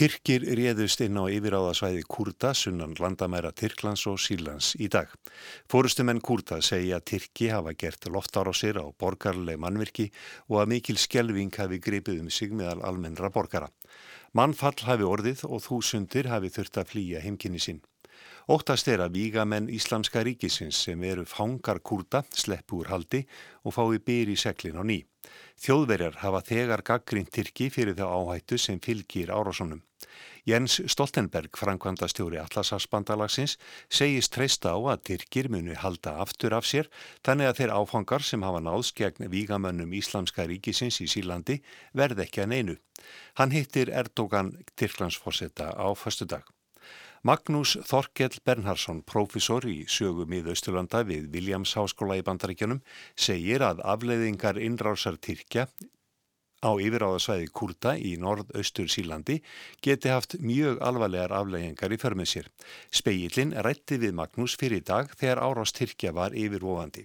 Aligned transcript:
Tyrkir 0.00 0.46
réðust 0.56 1.02
inn 1.04 1.18
á 1.20 1.28
yfiráðasvæði 1.28 2.06
Kurda, 2.08 2.54
sunnan 2.56 2.94
landamæra 2.96 3.50
Tyrklands 3.52 4.06
og 4.08 4.16
Sílands 4.16 4.70
í 4.80 4.86
dag. 4.88 5.10
Fórustumenn 5.68 6.22
Kurda 6.24 6.62
segja 6.64 6.96
að 6.96 7.04
Tyrki 7.10 7.50
hafa 7.52 7.74
gert 7.76 8.08
loftar 8.08 8.48
á 8.48 8.56
borgarleg 8.96 9.60
mannvirki 9.60 10.06
og 10.48 10.62
að 10.62 10.72
mikil 10.72 10.96
skjelving 10.96 11.52
hafi 11.52 11.82
gripið 11.84 12.22
um 12.24 12.30
sig 12.32 12.48
meðal 12.48 12.80
almennra 12.80 13.28
borgara. 13.28 13.68
Mannfall 14.32 14.88
hafi 14.88 15.04
orðið 15.04 15.44
og 15.44 15.60
þúsundir 15.68 16.32
hafi 16.32 16.48
þurft 16.48 16.80
að 16.80 16.88
flýja 16.94 17.20
heimkynni 17.20 17.60
sín. 17.60 17.84
Óttast 18.50 18.88
er 18.90 18.98
að 18.98 19.14
vígamenn 19.14 19.68
Íslamska 19.70 20.24
ríkisins 20.26 20.78
sem 20.82 21.02
eru 21.06 21.22
fangar 21.22 21.78
kurda 21.86 22.24
sleppu 22.34 22.80
úr 22.80 22.88
haldi 22.90 23.20
og 23.62 23.76
fái 23.76 24.00
byr 24.02 24.32
í 24.32 24.34
seglin 24.42 24.80
á 24.80 24.82
ný. 24.82 24.96
Þjóðverjar 25.62 26.18
hafa 26.24 26.40
þegar 26.48 26.82
gaggrind 26.82 27.30
Tyrki 27.30 27.68
fyrir 27.70 27.94
þá 27.94 28.08
áhættu 28.10 28.58
sem 28.58 28.82
fylgir 28.82 29.30
árásunum. 29.30 29.84
Jens 30.50 30.80
Stoltenberg, 30.90 31.54
framkvæmda 31.54 32.10
stjóri 32.10 32.42
Atlasafsbandalagsins, 32.42 33.54
segist 33.86 34.34
treysta 34.34 34.74
á 34.74 34.78
að 34.96 35.04
Tyrkir 35.12 35.46
muni 35.52 35.78
halda 35.78 36.18
aftur 36.18 36.56
af 36.58 36.66
sér 36.66 36.90
þannig 37.22 37.52
að 37.52 37.58
þeir 37.60 37.78
áfangar 37.78 38.26
sem 38.26 38.42
hafa 38.42 38.66
náðs 38.66 38.90
gegn 38.98 39.30
vígamönnum 39.30 39.94
Íslamska 39.94 40.50
ríkisins 40.50 40.98
í 41.04 41.06
Sílandi 41.06 41.60
verð 41.94 42.26
ekki 42.26 42.42
að 42.42 42.56
neinu. 42.56 42.80
Hann 43.38 43.54
hittir 43.54 43.94
Erdogan 43.94 44.56
Tyrklandsforsetta 44.74 45.70
á 45.70 45.86
förstu 45.94 46.26
dag. 46.26 46.42
Magnús 47.20 47.74
Þorkell 47.84 48.38
Bernhardsson, 48.48 49.02
profesor 49.04 49.66
í 49.68 49.82
sögum 49.92 50.30
í 50.32 50.38
Þausturlanda 50.40 51.02
við 51.04 51.26
Williams 51.34 51.74
Háskóla 51.76 52.16
í 52.16 52.22
Bandaríkjunum, 52.24 52.78
segir 53.12 53.60
að 53.60 53.82
afleiðingar 53.84 54.56
innrásar 54.56 55.18
Tyrkja 55.20 55.66
á 56.64 56.70
yfiráðasvæði 56.80 57.52
Kurta 57.52 57.92
í 58.00 58.14
norð-austur 58.20 58.88
Sílandi 58.88 59.36
geti 59.84 60.08
haft 60.08 60.38
mjög 60.40 60.80
alvarlegar 60.80 61.36
afleiðingar 61.42 61.92
í 61.92 62.00
förmið 62.00 62.32
sér. 62.32 62.50
Speillin 62.88 63.52
rætti 63.68 64.00
við 64.00 64.16
Magnús 64.16 64.56
fyrir 64.56 64.80
dag 64.80 65.12
þegar 65.12 65.44
árás 65.44 65.76
Tyrkja 65.76 66.16
var 66.16 66.32
yfirvofandi. 66.32 67.04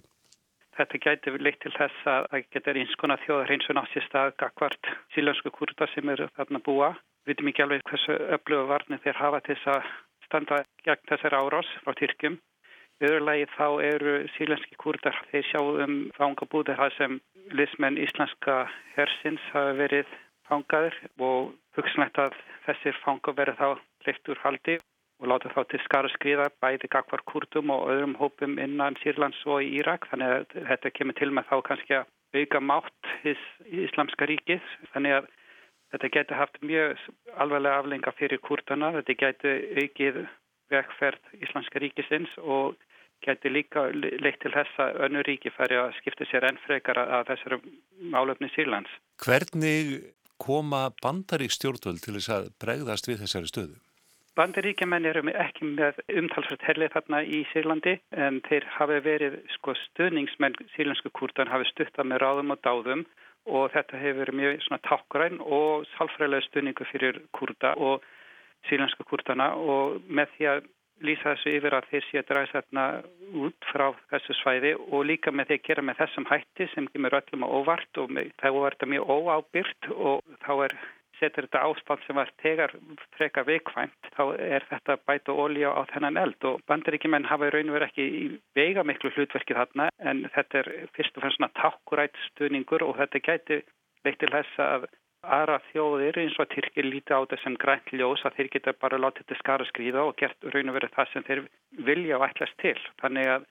Þetta 0.76 0.98
gæti 1.00 1.32
leitt 1.40 1.60
til 1.64 1.72
þess 1.72 2.08
að 2.12 2.26
það 2.32 2.48
getur 2.54 2.78
eins 2.80 2.96
konar 3.00 3.20
þjóðar 3.22 3.52
eins 3.54 3.68
og 3.70 3.76
náttúrulega 3.78 4.32
gagvart 4.42 4.88
sílensku 5.14 5.52
kurta 5.54 5.86
sem 5.92 6.10
eru 6.12 6.26
þarna 6.36 6.60
búa. 6.66 6.90
Við 7.24 7.32
veitum 7.32 7.48
ekki 7.50 7.64
alveg 7.64 7.86
hversu 7.90 8.16
öfluga 8.36 8.66
varnir 8.72 9.00
þeir 9.04 9.20
hafa 9.22 9.40
til 9.46 9.56
þess 9.56 9.70
að 9.72 9.88
standa 10.26 10.58
gegn 10.84 11.08
þessari 11.08 11.40
árás 11.40 11.70
frá 11.84 11.96
Tyrkjum. 12.00 12.36
Viðurlegi 13.00 13.46
þá 13.54 13.66
eru 13.84 14.12
sílenski 14.34 14.76
kurdar 14.80 15.16
þeir 15.30 15.48
sjáum 15.50 15.96
fangabúðir 16.16 16.78
það 16.80 16.94
sem 16.98 17.16
lismenn 17.60 18.00
íslenska 18.00 18.58
hersins 18.96 19.48
hafa 19.54 19.72
verið 19.80 20.12
fangaður 20.48 21.00
og 21.28 21.54
hugsanlegt 21.76 22.20
að 22.20 22.36
þessir 22.68 23.00
fanga 23.04 23.34
verið 23.40 23.60
þá 23.60 23.68
leitt 24.06 24.32
úr 24.32 24.44
haldi 24.44 24.76
og 25.20 25.30
láta 25.30 25.52
þá 25.54 25.62
til 25.70 25.80
skara 25.84 26.10
skriða 26.12 26.50
bæði 26.60 26.90
gagvar 26.92 27.22
kurdum 27.30 27.72
og 27.72 27.88
öðrum 27.92 28.18
hópum 28.20 28.58
innan 28.60 28.98
Sýrlands 29.02 29.40
og 29.46 29.64
í 29.64 29.72
Írak 29.80 30.08
þannig 30.10 30.34
að 30.34 30.68
þetta 30.72 30.94
kemur 30.98 31.18
til 31.18 31.32
með 31.32 31.48
þá 31.50 31.56
kannski 31.70 31.98
að 32.00 32.12
auka 32.36 32.60
mátt 32.60 33.12
í 33.24 33.36
Íslamska 33.86 34.28
ríkið 34.28 34.64
þannig 34.92 35.20
að 35.20 35.34
Þetta 35.94 36.10
getur 36.12 36.40
haft 36.40 36.58
mjög 36.66 36.98
alveglega 37.38 37.80
aflenga 37.80 38.12
fyrir 38.18 38.42
kurtana, 38.42 38.90
þetta 38.98 39.14
getur 39.22 39.62
aukið 39.80 40.18
vegferð 40.72 41.36
Íslandska 41.46 41.82
ríkisins 41.82 42.32
og 42.42 42.74
getur 43.24 43.54
líka 43.54 43.86
leitt 43.94 44.40
til 44.42 44.52
þess 44.52 44.82
að 44.82 44.98
önnu 45.06 45.22
ríki 45.28 45.52
færi 45.54 45.78
að 45.78 45.94
skipta 46.00 46.26
sér 46.28 46.48
enn 46.50 46.58
frekar 46.66 46.98
að 47.00 47.30
þessari 47.30 47.60
málöfni 48.12 48.50
Sýrlands. 48.52 48.90
Hvernig 49.22 50.10
koma 50.42 50.88
bandarík 51.00 51.54
stjórnvöld 51.54 52.02
til 52.02 52.18
þess 52.18 52.34
að 52.34 52.50
bregðast 52.60 53.08
við 53.08 53.22
þessari 53.22 53.52
stöðu? 53.52 53.78
Bandaríkjaman 54.36 55.08
eru 55.08 55.22
ekki 55.32 55.64
með 55.78 56.00
umtalsvært 56.12 56.64
herlið 56.68 56.90
þarna 56.92 57.22
í 57.24 57.38
Sýrlandi 57.54 57.94
en 58.24 58.42
þeir 58.44 58.66
hafi 58.74 58.98
verið 59.06 59.38
sko, 59.54 59.72
stöðningsmenn 59.86 60.58
sílensku 60.74 61.08
kurtan 61.16 61.48
hafi 61.48 61.64
stuttað 61.70 62.10
með 62.10 62.20
ráðum 62.20 62.52
og 62.52 62.60
dáðum 62.66 63.04
og 63.46 63.70
þetta 63.72 64.00
hefur 64.02 64.20
verið 64.20 64.38
mjög 64.40 64.58
svona 64.66 64.82
tákgræn 64.84 65.40
og 65.40 65.86
sálfræðilega 65.94 66.46
stunningu 66.50 66.88
fyrir 66.90 67.20
kurda 67.38 67.72
og 67.80 68.04
sílenska 68.68 69.06
kurdana 69.08 69.54
og 69.56 70.02
með 70.04 70.34
því 70.34 70.50
að 70.52 70.60
lýsa 71.06 71.32
þessu 71.32 71.56
yfir 71.56 71.78
að 71.78 71.88
þeir 71.94 72.04
sé 72.10 72.20
að 72.20 72.28
dræsa 72.30 72.60
þarna 72.60 72.84
út 73.46 73.70
frá 73.70 73.86
þessu 74.12 74.36
svæði 74.42 74.74
og 74.80 75.08
líka 75.08 75.32
með 75.32 75.48
því 75.48 75.58
að 75.58 75.66
gera 75.70 75.86
með 75.88 75.98
þessum 76.02 76.28
hætti 76.28 76.68
sem 76.74 76.92
kemur 76.92 77.18
öllum 77.22 77.44
á 77.44 77.48
óvart 77.56 78.02
og 78.04 78.12
þá 78.12 78.48
er 78.52 78.76
þetta 78.76 78.92
mjög 78.92 79.16
óábyrgt 79.16 79.90
og 79.96 80.38
þá 80.44 80.52
er 80.68 80.78
setur 81.20 81.46
þetta 81.46 81.64
ástand 81.68 82.04
sem 82.04 82.18
var 82.18 82.30
tegar 82.42 82.74
freka 83.16 83.44
veikvæmt, 83.46 84.10
þá 84.16 84.22
er 84.36 84.66
þetta 84.70 84.98
bæta 85.08 85.32
ólíja 85.32 85.72
á 85.72 85.82
þennan 85.92 86.20
eld 86.24 86.48
og 86.50 86.60
bandaríkjumenn 86.68 87.28
hafa 87.30 87.48
í 87.48 87.54
raun 87.54 87.72
og 87.72 87.78
verið 87.78 87.88
ekki 87.90 88.06
í 88.06 88.26
veiga 88.58 88.84
miklu 88.84 89.12
hlutverki 89.14 89.56
þarna 89.56 89.88
en 89.98 90.26
þetta 90.34 90.62
er 90.62 90.70
fyrst 90.96 91.16
og 91.16 91.26
fremst 91.26 91.58
takkurætt 91.60 92.22
stuðningur 92.30 92.84
og 92.86 92.96
þetta 93.00 93.24
gæti 93.30 93.60
veikt 94.06 94.22
til 94.22 94.32
þess 94.34 94.62
að 94.62 94.88
aðra 95.26 95.58
þjóðir 95.72 96.18
eins 96.22 96.38
og 96.38 96.48
Tyrkir 96.52 96.86
líti 96.86 97.14
á 97.14 97.20
þessum 97.30 97.56
grænt 97.60 97.90
ljós 97.92 98.22
að 98.26 98.38
þeir 98.38 98.50
geta 98.54 98.74
bara 98.78 99.00
látið 99.00 99.24
þetta 99.24 99.40
skara 99.40 99.66
skrýða 99.70 100.04
og 100.06 100.14
gert 100.20 100.48
raun 100.54 100.70
og 100.70 100.76
verið 100.78 100.94
það 100.94 101.12
sem 101.12 101.26
þeir 101.26 101.42
vilja 101.88 102.18
og 102.18 102.26
ætlast 102.28 102.56
til. 102.62 102.78
Þannig 103.02 103.32
að 103.32 103.46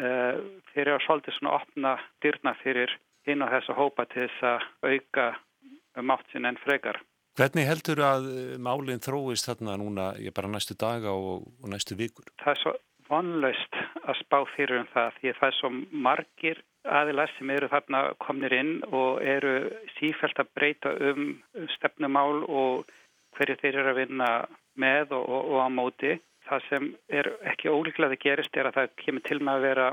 uh, 0.00 0.40
þeir 0.72 0.84
eru 0.86 0.96
að 0.96 1.04
svolítið 1.06 1.36
svona 1.36 1.54
opna 1.58 1.94
dyrna 2.24 2.56
fyrir 2.62 2.96
inn 3.28 3.44
á 3.44 3.52
þessa 3.52 3.76
hópa 3.76 4.06
til 4.10 4.26
þess 4.26 4.46
að 4.52 4.68
auka 4.94 5.26
mátt 6.06 6.26
sinn 6.32 6.48
en 6.48 6.60
frekar. 6.64 7.00
Hvernig 7.38 7.68
heldur 7.68 8.02
að 8.04 8.30
eh, 8.30 8.54
málinn 8.60 9.02
þróist 9.02 9.48
þarna 9.48 9.76
núna, 9.80 10.12
ég 10.20 10.34
bara 10.36 10.50
næstu 10.50 10.76
daga 10.78 11.12
og, 11.14 11.46
og 11.62 11.70
næstu 11.72 11.96
vikur? 11.98 12.26
Það 12.42 12.52
er 12.54 12.62
svo 12.62 12.74
vonlaust 13.10 13.78
að 14.06 14.18
spá 14.20 14.38
fyrir 14.54 14.82
um 14.82 14.90
það 14.92 15.14
því 15.18 15.30
að 15.30 15.38
það 15.40 15.48
er 15.48 15.58
svo 15.58 15.70
margir 16.06 16.62
aðilar 17.00 17.32
sem 17.36 17.50
eru 17.52 17.68
þarna 17.70 18.00
komnir 18.22 18.54
inn 18.56 18.72
og 18.86 19.20
eru 19.22 19.54
sífælt 19.98 20.40
að 20.40 20.52
breyta 20.56 20.92
um 21.10 21.24
stefnumál 21.76 22.44
og 22.46 22.90
hverju 23.36 23.58
þeir 23.60 23.80
eru 23.82 23.92
að 23.92 24.00
vinna 24.02 24.30
með 24.80 25.16
og, 25.18 25.24
og, 25.26 25.50
og 25.52 25.64
á 25.64 25.68
móti. 25.72 26.14
Það 26.48 26.64
sem 26.68 26.86
er 27.12 27.28
ekki 27.46 27.70
ólíklega 27.70 28.16
að 28.16 28.22
gerist 28.24 28.56
er 28.56 28.70
að 28.70 28.78
það 28.78 28.94
kemur 29.04 29.26
til 29.28 29.40
með 29.40 29.58
að 29.58 29.66
vera 29.68 29.90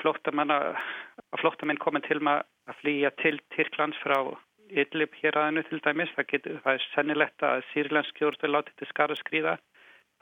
flóttamann 0.00 0.52
að 0.52 0.78
flóttamenn 1.40 1.80
komið 1.80 2.08
til 2.08 2.20
með 2.20 2.44
að 2.68 2.78
flýja 2.80 3.10
til 3.22 3.36
Tyrklands 3.54 4.00
frá 4.04 4.18
Idlib 4.72 5.14
hér 5.20 5.36
aðeinu 5.38 5.62
til 5.68 5.80
dæmis. 5.84 6.12
Það, 6.16 6.26
getur, 6.32 6.58
það 6.64 6.78
er 6.78 6.88
sennilegt 6.94 7.44
að 7.48 7.66
sírlensk 7.72 8.16
stjórnvöld 8.16 8.54
láti 8.54 8.74
til 8.78 8.88
skara 8.90 9.18
skrýða. 9.20 9.58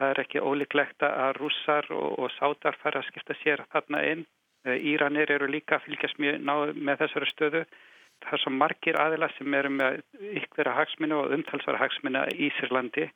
Það 0.00 0.12
er 0.14 0.20
ekki 0.24 0.42
ólíklegt 0.42 1.04
að 1.06 1.36
rússar 1.38 1.88
og, 1.94 2.18
og 2.18 2.34
sátar 2.38 2.78
fara 2.82 3.02
að 3.02 3.10
skipta 3.10 3.36
sér 3.42 3.64
þarna 3.72 4.02
inn. 4.10 4.26
Eh, 4.66 4.76
Íranir 4.92 5.32
eru 5.32 5.48
líka 5.50 5.78
að 5.78 5.86
fylgjast 5.88 6.20
mjög 6.20 6.40
náðu 6.44 6.76
með 6.76 7.02
þessari 7.04 7.30
stöðu. 7.30 7.64
Það 8.20 8.36
er 8.36 8.42
svo 8.42 8.52
margir 8.52 9.00
aðila 9.00 9.28
sem 9.36 9.54
eru 9.56 9.70
með 9.72 10.00
ykkvera 10.40 10.76
hagsminu 10.76 11.20
og 11.22 11.34
umtalsvara 11.36 11.80
hagsminu 11.80 12.24
í 12.36 12.50
Sýrlandi, 12.58 13.06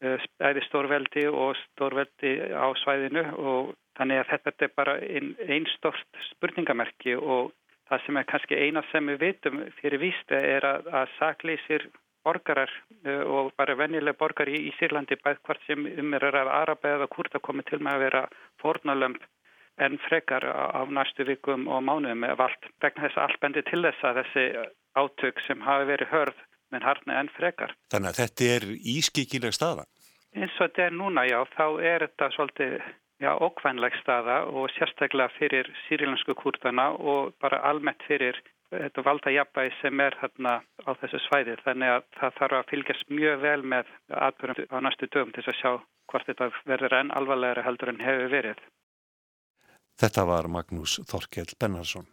æði 0.00 0.60
eh, 0.60 0.66
stórveldi 0.66 1.24
og 1.28 1.54
stórveldi 1.62 2.34
á 2.52 2.68
svæðinu 2.82 3.24
og 3.40 3.72
þannig 3.96 4.20
að 4.20 4.30
þetta 4.32 4.66
er 4.66 4.74
bara 4.76 4.98
einn 5.04 5.32
ein 5.44 5.66
stort 5.76 6.20
spurningamerki 6.30 7.16
og 7.16 7.52
Það 7.90 8.04
sem 8.06 8.20
er 8.20 8.28
kannski 8.30 8.60
eina 8.60 8.82
sem 8.92 9.10
við 9.10 9.18
vitum 9.24 9.64
fyrir 9.80 10.02
vísta 10.02 10.38
er 10.38 10.66
að, 10.66 10.86
að 10.94 11.12
sakleysir 11.18 11.88
borgarar 12.24 12.70
uh, 13.06 13.24
og 13.24 13.52
bara 13.58 13.76
vennilega 13.78 14.18
borgar 14.20 14.50
í, 14.50 14.58
í 14.68 14.72
Sýrlandi 14.78 15.18
bæð 15.24 15.40
hvort 15.46 15.66
sem 15.66 15.88
um 15.88 16.14
er 16.14 16.28
að 16.30 16.52
Araba 16.54 16.94
eða 16.96 17.10
Kurda 17.10 17.40
komið 17.42 17.70
til 17.70 17.80
með 17.82 17.96
að 17.96 18.04
vera 18.06 18.24
fornalömp 18.62 19.24
en 19.80 19.96
frekar 20.06 20.44
á, 20.44 20.76
á 20.76 20.80
næstu 20.86 21.24
vikum 21.26 21.66
og 21.68 21.82
mánuðum 21.86 22.26
eða 22.28 22.50
allt. 22.50 22.70
Vegna 22.84 23.08
þess 23.08 23.18
að 23.18 23.26
allt 23.26 23.42
bendi 23.44 23.64
til 23.66 23.82
þess 23.86 24.06
að 24.06 24.20
þessi 24.20 24.46
átök 25.00 25.44
sem 25.46 25.62
hafi 25.64 25.88
verið 25.88 26.12
hörð 26.12 26.42
menn 26.70 26.86
harni 26.86 27.16
en 27.16 27.30
frekar. 27.34 27.74
Þannig 27.90 28.12
að 28.12 28.20
þetta 28.20 28.50
er 28.54 28.66
ískikileg 28.94 29.56
staða? 29.56 29.86
Eins 30.36 30.52
og 30.58 30.68
þetta 30.68 30.84
er 30.86 30.94
núna 30.94 31.24
já, 31.26 31.40
þá 31.56 31.66
er 31.82 32.04
þetta 32.06 32.28
svolítið 32.36 32.76
já, 33.20 33.32
okkvænleg 33.46 33.96
staða 34.00 34.42
og 34.48 34.70
sérstaklega 34.76 35.30
fyrir 35.38 35.68
sýrilansku 35.86 36.34
kurdana 36.34 36.90
og 37.12 37.34
bara 37.40 37.62
almennt 37.70 38.02
fyrir 38.08 38.40
þetta 38.70 39.04
valda 39.06 39.32
jafnbæði 39.34 39.72
sem 39.80 40.02
er 40.04 40.16
þarna 40.20 40.52
á 40.86 40.90
þessu 41.00 41.20
svæði. 41.26 41.56
Þannig 41.64 41.94
að 41.94 42.04
það 42.20 42.36
þarf 42.38 42.58
að 42.58 42.68
fylgjast 42.72 43.10
mjög 43.10 43.40
vel 43.44 43.62
með 43.74 43.94
atbyrjum 44.28 44.76
á 44.76 44.78
næstu 44.86 45.10
dögum 45.10 45.34
til 45.34 45.46
að 45.46 45.58
sjá 45.58 45.72
hvort 46.10 46.30
þetta 46.30 46.50
verður 46.66 46.96
enn 47.00 47.14
alvarlegri 47.18 47.66
heldur 47.66 47.92
en 47.92 48.04
hefur 48.04 48.32
verið. 48.36 48.62
Þetta 50.00 50.24
var 50.24 50.48
Magnús 50.48 51.00
Þorkell 51.10 51.52
Bennarsson. 51.60 52.08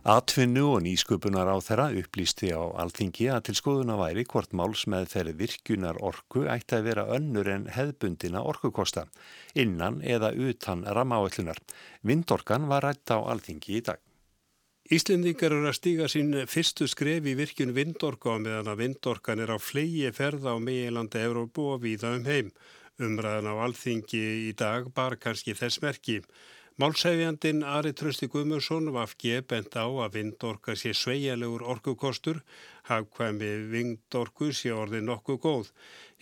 Atfinnu 0.00 0.62
og 0.72 0.78
nýsköpunar 0.80 1.44
á 1.44 1.60
þeirra 1.60 1.90
upplýsti 2.00 2.48
á 2.56 2.72
alþingi 2.80 3.26
að 3.28 3.42
til 3.50 3.54
skoðuna 3.58 3.98
væri 4.00 4.22
hvort 4.24 4.54
máls 4.56 4.86
með 4.88 5.10
þeirri 5.12 5.34
virkunar 5.36 5.98
orku 6.00 6.46
ætti 6.48 6.78
að 6.78 6.86
vera 6.88 7.04
önnur 7.12 7.50
en 7.52 7.66
hefðbundina 7.68 8.40
orkukosta, 8.40 9.04
innan 9.52 10.00
eða 10.00 10.32
utan 10.32 10.86
ramáallunar. 10.88 11.60
Vindorkan 12.00 12.64
var 12.70 12.88
rætt 12.88 13.12
á 13.12 13.20
alþingi 13.20 13.76
í 13.76 13.82
dag. 13.84 14.00
Íslendingar 14.88 15.52
eru 15.52 15.68
að 15.68 15.76
stíga 15.76 16.08
sín 16.08 16.32
fyrstu 16.48 16.88
skref 16.88 17.28
í 17.28 17.34
virkun 17.36 17.76
vindorka 17.76 18.32
og 18.32 18.40
meðan 18.46 18.72
að 18.72 18.80
vindorkan 18.80 19.44
er 19.44 19.52
á 19.52 19.58
flegi 19.60 20.08
ferða 20.16 20.56
á 20.56 20.58
meilandi 20.64 21.20
Európu 21.20 21.74
og 21.74 21.84
víða 21.84 22.14
um 22.16 22.24
heim. 22.24 22.48
Umræðan 22.96 23.52
á 23.52 23.54
alþingi 23.68 24.24
í 24.48 24.56
dag 24.56 24.88
bar 24.96 25.20
kannski 25.20 25.52
þess 25.52 25.84
merki. 25.84 26.22
Málsæfjandin 26.78 27.64
Ari 27.66 27.90
Trösti 27.92 28.28
Guðmursson 28.30 28.92
vafgi 28.94 29.40
bent 29.42 29.74
á 29.74 29.84
að 29.84 30.14
vindorka 30.14 30.76
sé 30.78 30.92
sveigjarlegur 30.94 31.64
orkukostur, 31.74 32.38
hafkvæmi 32.88 33.50
vindorku 33.72 34.52
sé 34.54 34.70
orðið 34.72 35.02
nokkuð 35.08 35.40
góð. 35.42 35.72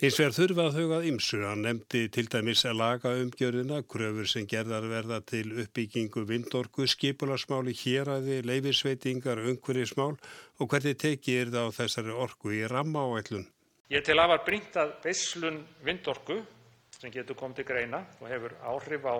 Hins 0.00 0.18
vegar 0.18 0.34
þurfa 0.34 0.64
að 0.64 0.78
þauðað 0.78 1.06
ymsu. 1.12 1.38
Hann 1.44 1.62
nefndi 1.66 2.02
til 2.14 2.26
dæmis 2.32 2.64
að 2.66 2.80
laga 2.80 3.14
umgjörðina, 3.20 3.82
kröfur 3.82 4.32
sem 4.32 4.48
gerðar 4.50 4.88
verða 4.90 5.20
til 5.26 5.52
uppbyggingu 5.62 6.24
vindorku, 6.26 6.88
skipularsmáli, 6.90 7.76
héræði, 7.78 8.42
leifisveitingar, 8.48 9.44
umhverjismál 9.52 10.16
og 10.58 10.70
hvernig 10.70 10.98
tekið 10.98 11.42
er 11.42 11.54
það 11.54 11.70
á 11.70 11.76
þessari 11.82 12.20
orku 12.26 12.54
í 12.56 12.62
ramma 12.70 13.06
áætlun. 13.06 13.46
Ég 13.88 14.04
til 14.04 14.18
að 14.20 14.34
var 14.34 14.46
brínt 14.46 14.74
að 14.76 14.98
beislun 15.04 15.62
vindorku 15.86 16.42
sem 16.98 17.12
getur 17.14 17.38
komið 17.38 17.60
til 17.60 17.68
greina 17.70 18.02
og 18.18 18.26
hefur 18.30 18.58
áhrif 18.66 19.06
á 19.06 19.16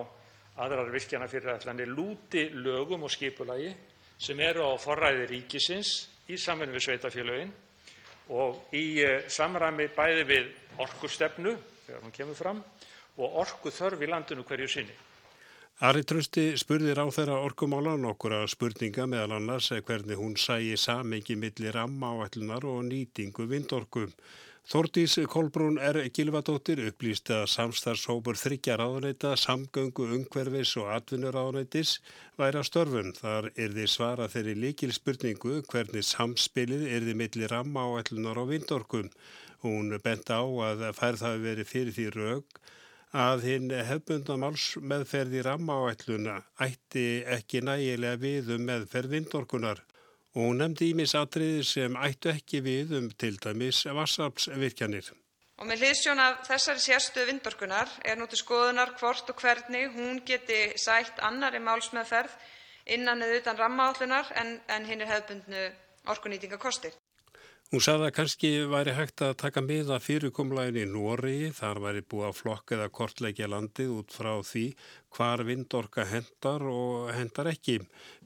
aðrar 0.59 0.91
virkjanafyrirætlanir 0.93 1.89
lúti 1.91 2.49
lögum 2.53 3.05
og 3.07 3.13
skipulagi 3.13 3.71
sem 4.19 4.39
eru 4.43 4.67
á 4.67 4.73
forræði 4.79 5.27
ríkisins 5.31 6.09
í 6.29 6.37
samvinnu 6.37 6.75
við 6.75 6.85
sveitarfélögin 6.87 7.51
og 8.35 8.75
í 8.75 9.01
eh, 9.01 9.27
samræmi 9.31 9.89
bæði 9.95 10.25
við 10.29 10.49
orkustefnu 10.83 11.55
þegar 11.85 12.03
hún 12.03 12.15
kemur 12.15 12.37
fram 12.37 12.59
og 13.19 13.39
orkuþörf 13.43 14.03
í 14.03 14.09
landinu 14.09 14.45
hverju 14.47 14.67
sinni. 14.69 14.97
Ari 15.79 16.03
Trösti 16.03 16.57
spurði 16.59 16.91
ráð 16.91 17.13
þeirra 17.15 17.37
orkumála 17.39 17.93
nokkura 17.95 18.41
spurninga 18.51 19.05
meðal 19.07 19.37
annars 19.37 19.69
hvernig 19.71 20.19
hún 20.19 20.35
sæi 20.35 20.75
samengi 20.75 21.37
millir 21.39 21.71
ramma 21.71 22.11
áætlunar 22.19 22.67
og 22.67 22.83
nýtingu 22.89 23.47
vindorku. 23.47 24.09
Þordís 24.69 25.15
Kolbrún 25.25 25.79
er 25.81 25.97
Gilvadóttir 26.13 26.77
upplýst 26.91 27.31
að 27.33 27.47
samstarfshópur 27.49 28.37
þryggja 28.37 28.75
ráðuneyta, 28.77 29.31
samgöngu, 29.33 30.05
ungverfis 30.13 30.75
og 30.77 30.91
atvinnuráðuneytis 30.93 31.95
væri 32.37 32.59
að 32.61 32.67
störfun. 32.67 33.09
Þar 33.17 33.47
er 33.55 33.73
þið 33.73 33.89
svara 33.95 34.27
þeirri 34.29 34.53
líkil 34.61 34.91
spurningu 34.93 35.63
hvernig 35.71 36.05
samspilið 36.05 36.85
er 36.85 37.07
þið 37.07 37.19
millir 37.23 37.53
ramma 37.55 37.87
áætlunar 37.95 38.37
á 38.37 38.45
vindorkum. 38.51 39.09
Hún 39.65 39.89
bent 40.05 40.29
á 40.29 40.45
að 40.45 40.85
færð 41.01 41.25
hafi 41.25 41.45
verið 41.47 41.71
fyrir 41.73 41.97
því 41.97 42.09
raug 42.19 42.61
að 43.25 43.49
hinn 43.49 43.73
hefbundamáls 43.73 44.75
meðferði 44.85 45.47
ramma 45.49 45.81
áætluna 45.81 46.43
ætti 46.61 47.23
ekki 47.25 47.65
nægilega 47.65 48.21
við 48.21 48.53
um 48.59 48.69
meðferð 48.69 49.17
vindorkunar 49.17 49.81
og 50.39 50.45
hún 50.47 50.61
nefndi 50.61 50.93
ímisatriði 50.93 51.63
sem 51.67 51.95
ættu 51.99 52.31
ekki 52.31 52.61
við 52.63 52.93
um 52.99 53.09
til 53.11 53.35
dæmis 53.43 53.81
vassarpsvirkjanir. 53.97 55.09
Og 55.59 55.67
með 55.67 55.81
hliðsjón 55.83 56.21
af 56.23 56.45
þessari 56.47 56.79
sérstu 56.79 57.25
vindorkunar 57.27 57.91
er 58.07 58.15
nú 58.15 58.29
til 58.31 58.39
skoðunar 58.39 58.93
hvort 59.01 59.27
og 59.33 59.43
hvernig 59.43 59.89
hún 59.97 60.21
geti 60.23 60.61
sætt 60.79 61.19
annari 61.19 61.59
málsmeðferð 61.59 62.37
innan 62.95 63.25
eða 63.25 63.41
utan 63.41 63.59
rammaállunar 63.59 64.31
en, 64.39 64.55
en 64.71 64.87
hinn 64.87 65.03
er 65.03 65.11
hefbundnu 65.11 65.65
orkunýtingakostir. 66.07 66.95
Hún 67.69 67.83
sagði 67.85 68.05
að 68.07 68.13
kannski 68.17 68.49
væri 68.65 68.93
hægt 68.97 69.21
að 69.21 69.35
taka 69.43 69.61
miða 69.61 69.99
fyrirkomlægin 70.01 70.79
í 70.81 70.85
Nóri, 70.89 71.51
þar 71.53 71.81
væri 71.83 72.01
búið 72.01 72.25
að 72.25 72.39
flokka 72.39 72.73
eða 72.79 72.87
kortleikja 72.97 73.49
landið 73.53 73.91
út 73.93 74.15
frá 74.15 74.31
því 74.47 74.63
hvar 75.13 75.43
vindorka 75.45 76.07
hendar 76.09 76.65
og 76.65 77.11
hendar 77.13 77.51
ekki. 77.51 77.77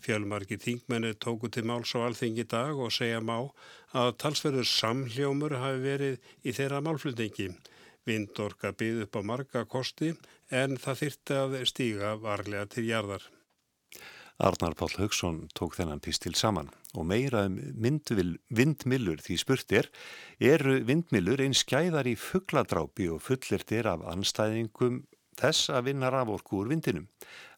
Fjölmarki 0.08 0.56
þingmenni 0.64 1.12
tóku 1.28 1.52
til 1.52 1.66
máls 1.68 1.92
á 1.92 2.08
alþingi 2.08 2.48
dag 2.56 2.80
og 2.80 2.96
segja 2.96 3.20
má 3.20 3.36
að 3.92 4.16
talsverður 4.24 4.72
samhljómur 4.78 5.60
hafi 5.60 5.86
verið 5.90 6.34
í 6.48 6.56
þeirra 6.56 6.80
málflutningi. 6.88 7.52
Vindorka 8.08 8.72
byggð 8.72 9.10
upp 9.10 9.20
á 9.20 9.22
marga 9.28 9.68
kosti 9.68 10.16
en 10.56 10.80
það 10.80 11.04
þyrti 11.04 11.42
að 11.44 11.62
stíga 11.68 12.16
varlega 12.16 12.72
til 12.78 12.88
jarðar. 12.88 13.28
Arnar 14.44 14.74
Páll 14.76 14.98
Haugsson 15.00 15.38
tók 15.56 15.78
þennan 15.78 16.02
pistil 16.04 16.34
saman 16.36 16.68
og 16.98 17.06
meira 17.08 17.46
um 17.48 17.54
myndvil, 17.80 18.34
vindmillur 18.52 19.22
því 19.24 19.38
spurt 19.40 19.72
er, 19.72 19.88
eru 20.44 20.82
vindmillur 20.84 21.40
einn 21.40 21.56
skæðar 21.56 22.10
í 22.12 22.18
fuggladrápi 22.20 23.08
og 23.14 23.22
fullert 23.24 23.72
er 23.72 23.88
af 23.94 24.04
anstæðingum 24.12 25.06
þess 25.40 25.72
að 25.72 25.88
vinna 25.88 26.10
raforku 26.12 26.60
úr 26.60 26.74
vindinum. 26.74 27.08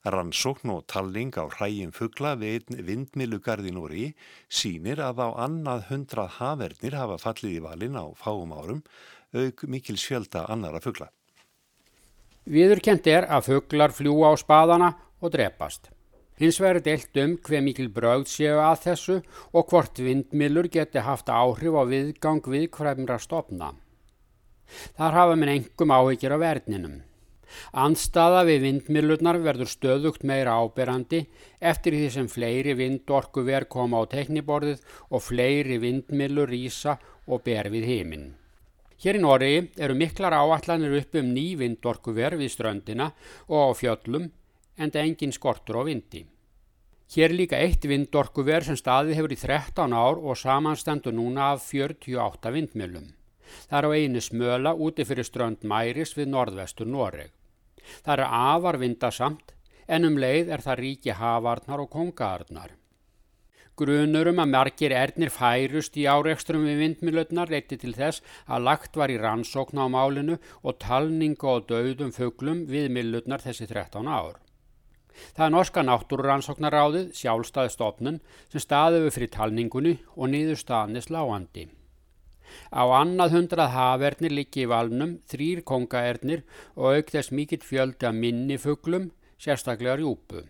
Rannsókn 0.05 0.75
og 0.75 0.85
talling 0.91 1.33
á 1.41 1.49
hrægjum 1.49 1.95
fuggla 1.95 2.35
við 2.37 2.59
einn 2.59 2.85
vindmillugarðin 2.91 3.81
úr 3.81 3.97
í 3.97 4.05
sínir 4.45 5.01
að 5.01 5.25
á 5.25 5.29
annað 5.47 5.89
hundrað 5.89 6.37
hafernir 6.37 6.99
hafa 7.01 7.17
fallið 7.25 7.57
í 7.57 7.65
valin 7.65 7.97
á 7.97 8.05
fáum 8.13 8.53
árum 8.53 8.85
auk 9.33 9.65
mikil 9.65 9.97
sjölda 9.97 10.45
annara 10.53 10.83
fuggla. 10.85 11.09
Viðurkent 12.45 13.09
er 13.09 13.25
að 13.25 13.49
fugglar 13.49 13.89
fljúa 13.89 14.29
á 14.29 14.33
spadana 14.37 14.93
og 15.17 15.33
drepast. 15.33 15.94
Hins 16.35 16.59
er 16.59 16.81
deilt 16.83 17.15
um 17.21 17.37
hver 17.47 17.61
mikil 17.63 17.87
brögð 17.95 18.27
séu 18.27 18.59
að 18.59 18.81
þessu 18.89 19.13
og 19.55 19.69
hvort 19.71 20.01
vindmilur 20.03 20.67
geti 20.67 20.99
haft 20.99 21.31
áhrif 21.31 21.77
á 21.79 21.83
viðgang 21.87 22.43
viðkvæmra 22.43 23.19
stopna. 23.23 23.71
Þar 24.97 25.15
hafa 25.19 25.37
minn 25.39 25.53
engum 25.53 25.95
áhyggjur 25.95 26.35
á 26.35 26.39
verðninum. 26.43 26.97
Anstaða 27.71 28.43
við 28.49 28.65
vindmilurnar 28.65 29.39
verður 29.45 29.71
stöðugt 29.71 30.25
meira 30.27 30.57
áberandi 30.59 31.23
eftir 31.61 31.95
því 31.95 32.09
sem 32.11 32.27
fleiri 32.27 32.75
vindorku 32.75 33.45
verð 33.47 33.71
koma 33.71 34.03
á 34.03 34.11
tekniborðið 34.11 34.81
og 35.07 35.23
fleiri 35.23 35.79
vindmilur 35.79 36.51
rýsa 36.51 36.97
og 37.31 37.45
ber 37.47 37.71
við 37.71 37.87
heiminn. 37.93 38.33
Hér 38.99 39.19
í 39.19 39.21
Nóri 39.23 39.53
eru 39.79 39.95
miklar 39.95 40.35
áallanir 40.35 40.99
upp 40.99 41.15
um 41.19 41.31
ný 41.31 41.53
vindorku 41.59 42.11
verð 42.15 42.43
við 42.43 42.57
ströndina 42.57 43.13
og 43.47 43.59
á 43.59 43.69
fjöllum 43.79 44.33
en 44.77 44.91
það 44.91 45.07
engin 45.07 45.35
skortur 45.35 45.81
á 45.81 45.83
vindi. 45.87 46.25
Hér 47.13 47.35
líka 47.37 47.59
eitt 47.61 47.85
vindorkuver 47.85 48.65
sem 48.65 48.77
staði 48.79 49.13
hefur 49.17 49.33
í 49.35 49.37
13 49.37 49.93
ár 49.93 50.17
og 50.17 50.39
samanstendur 50.41 51.13
núna 51.13 51.51
af 51.53 51.67
48 51.69 52.53
vindmjölum. 52.55 53.11
Það 53.69 53.77
er 53.79 53.85
á 53.85 53.91
einu 53.93 54.21
smöla 54.21 54.71
úti 54.73 55.05
fyrir 55.05 55.27
strönd 55.27 55.61
Mæris 55.69 56.15
við 56.17 56.31
norðvestur 56.33 56.89
Noreg. 56.89 57.29
Það 58.01 58.13
er 58.15 58.23
afar 58.25 58.79
vindasamt 58.81 59.53
en 59.87 60.09
um 60.09 60.17
leið 60.17 60.49
er 60.55 60.65
það 60.65 60.81
ríki 60.81 61.13
havarnar 61.13 61.83
og 61.83 61.91
kongaarnar. 61.93 62.73
Grunurum 63.75 64.39
að 64.39 64.51
margir 64.53 64.93
ernir 64.95 65.29
færust 65.35 65.97
í 65.99 66.05
áreikstrum 66.07 66.63
við 66.63 66.81
vindmilötnar 66.81 67.51
leiti 67.51 67.77
til 67.77 67.91
þess 67.97 68.23
að 68.47 68.65
lagt 68.69 68.95
var 68.95 69.11
í 69.11 69.19
rannsókn 69.19 69.83
á 69.83 69.85
málinu 69.91 70.39
og 70.63 70.79
talningu 70.79 71.51
og 71.51 71.67
döðum 71.69 72.15
fuglum 72.15 72.63
við 72.71 72.87
millutnar 72.97 73.43
þessi 73.43 73.67
13 73.67 74.07
ár. 74.07 74.39
Það 75.35 75.45
er 75.45 75.53
norska 75.55 75.85
náttúruransóknaráðið, 75.85 77.09
sjálfstæði 77.15 77.73
stofnun, 77.73 78.21
sem 78.51 78.63
staðuðu 78.63 79.13
fyrir 79.15 79.33
talningunni 79.35 79.97
og 80.15 80.31
niður 80.33 80.59
staðni 80.59 81.03
sláandi. 81.03 81.69
Á 82.71 82.83
annað 83.01 83.35
hundrað 83.35 83.73
hafernir 83.75 84.33
líki 84.33 84.65
í 84.65 84.69
valnum, 84.69 85.19
þrýr 85.29 85.63
kongaernir 85.67 86.43
og 86.75 86.97
auk 86.97 87.13
þess 87.13 87.33
mikill 87.35 87.63
fjöldi 87.65 88.07
að 88.09 88.19
minni 88.21 88.57
fugglum, 88.61 89.09
sérstaklega 89.41 89.97
rjúpu. 89.99 90.45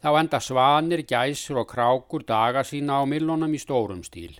Þá 0.00 0.10
enda 0.22 0.40
svanir, 0.40 1.04
gæsur 1.04 1.60
og 1.62 1.70
krákur 1.72 2.24
daga 2.24 2.64
sína 2.64 3.00
á 3.00 3.04
millónum 3.04 3.52
í 3.52 3.60
stórum 3.60 4.02
stíl. 4.06 4.38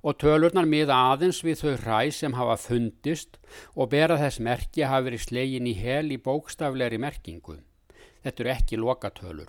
Og 0.00 0.16
tölurnar 0.16 0.64
miða 0.64 0.96
aðeins 1.12 1.42
við 1.44 1.60
þau 1.60 1.74
hræ 1.82 1.98
sem 2.16 2.36
hafa 2.38 2.56
fundist 2.56 3.36
og 3.76 3.90
bera 3.92 4.16
þess 4.16 4.40
merki 4.40 4.86
hafi 4.88 5.10
verið 5.10 5.26
slegin 5.26 5.68
í 5.68 5.74
hel 5.76 6.06
í 6.08 6.16
bókstafleiri 6.16 6.96
merkingu. 7.02 7.58
Þetta 8.24 8.42
eru 8.44 8.52
ekki 8.52 8.80
lokatölur. 8.80 9.48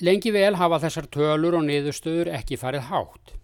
Lengi 0.00 0.32
vel 0.32 0.54
hafa 0.56 0.78
þessar 0.80 1.10
tölur 1.12 1.58
og 1.58 1.66
niðurstöður 1.66 2.30
ekki 2.38 2.56
farið 2.60 2.88
hátt. 2.88 3.34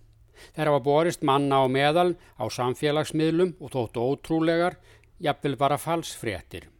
Þeir 0.56 0.70
hafa 0.70 0.84
borist 0.84 1.24
manna 1.24 1.60
á 1.60 1.66
meðal 1.68 2.14
á 2.40 2.44
samfélagsmiðlum 2.48 3.56
og 3.60 3.72
þóttu 3.74 4.00
ótrúlegar, 4.00 4.78
jafnvel 5.20 5.56
bara 5.60 5.76
falsfréttir. 5.80 6.70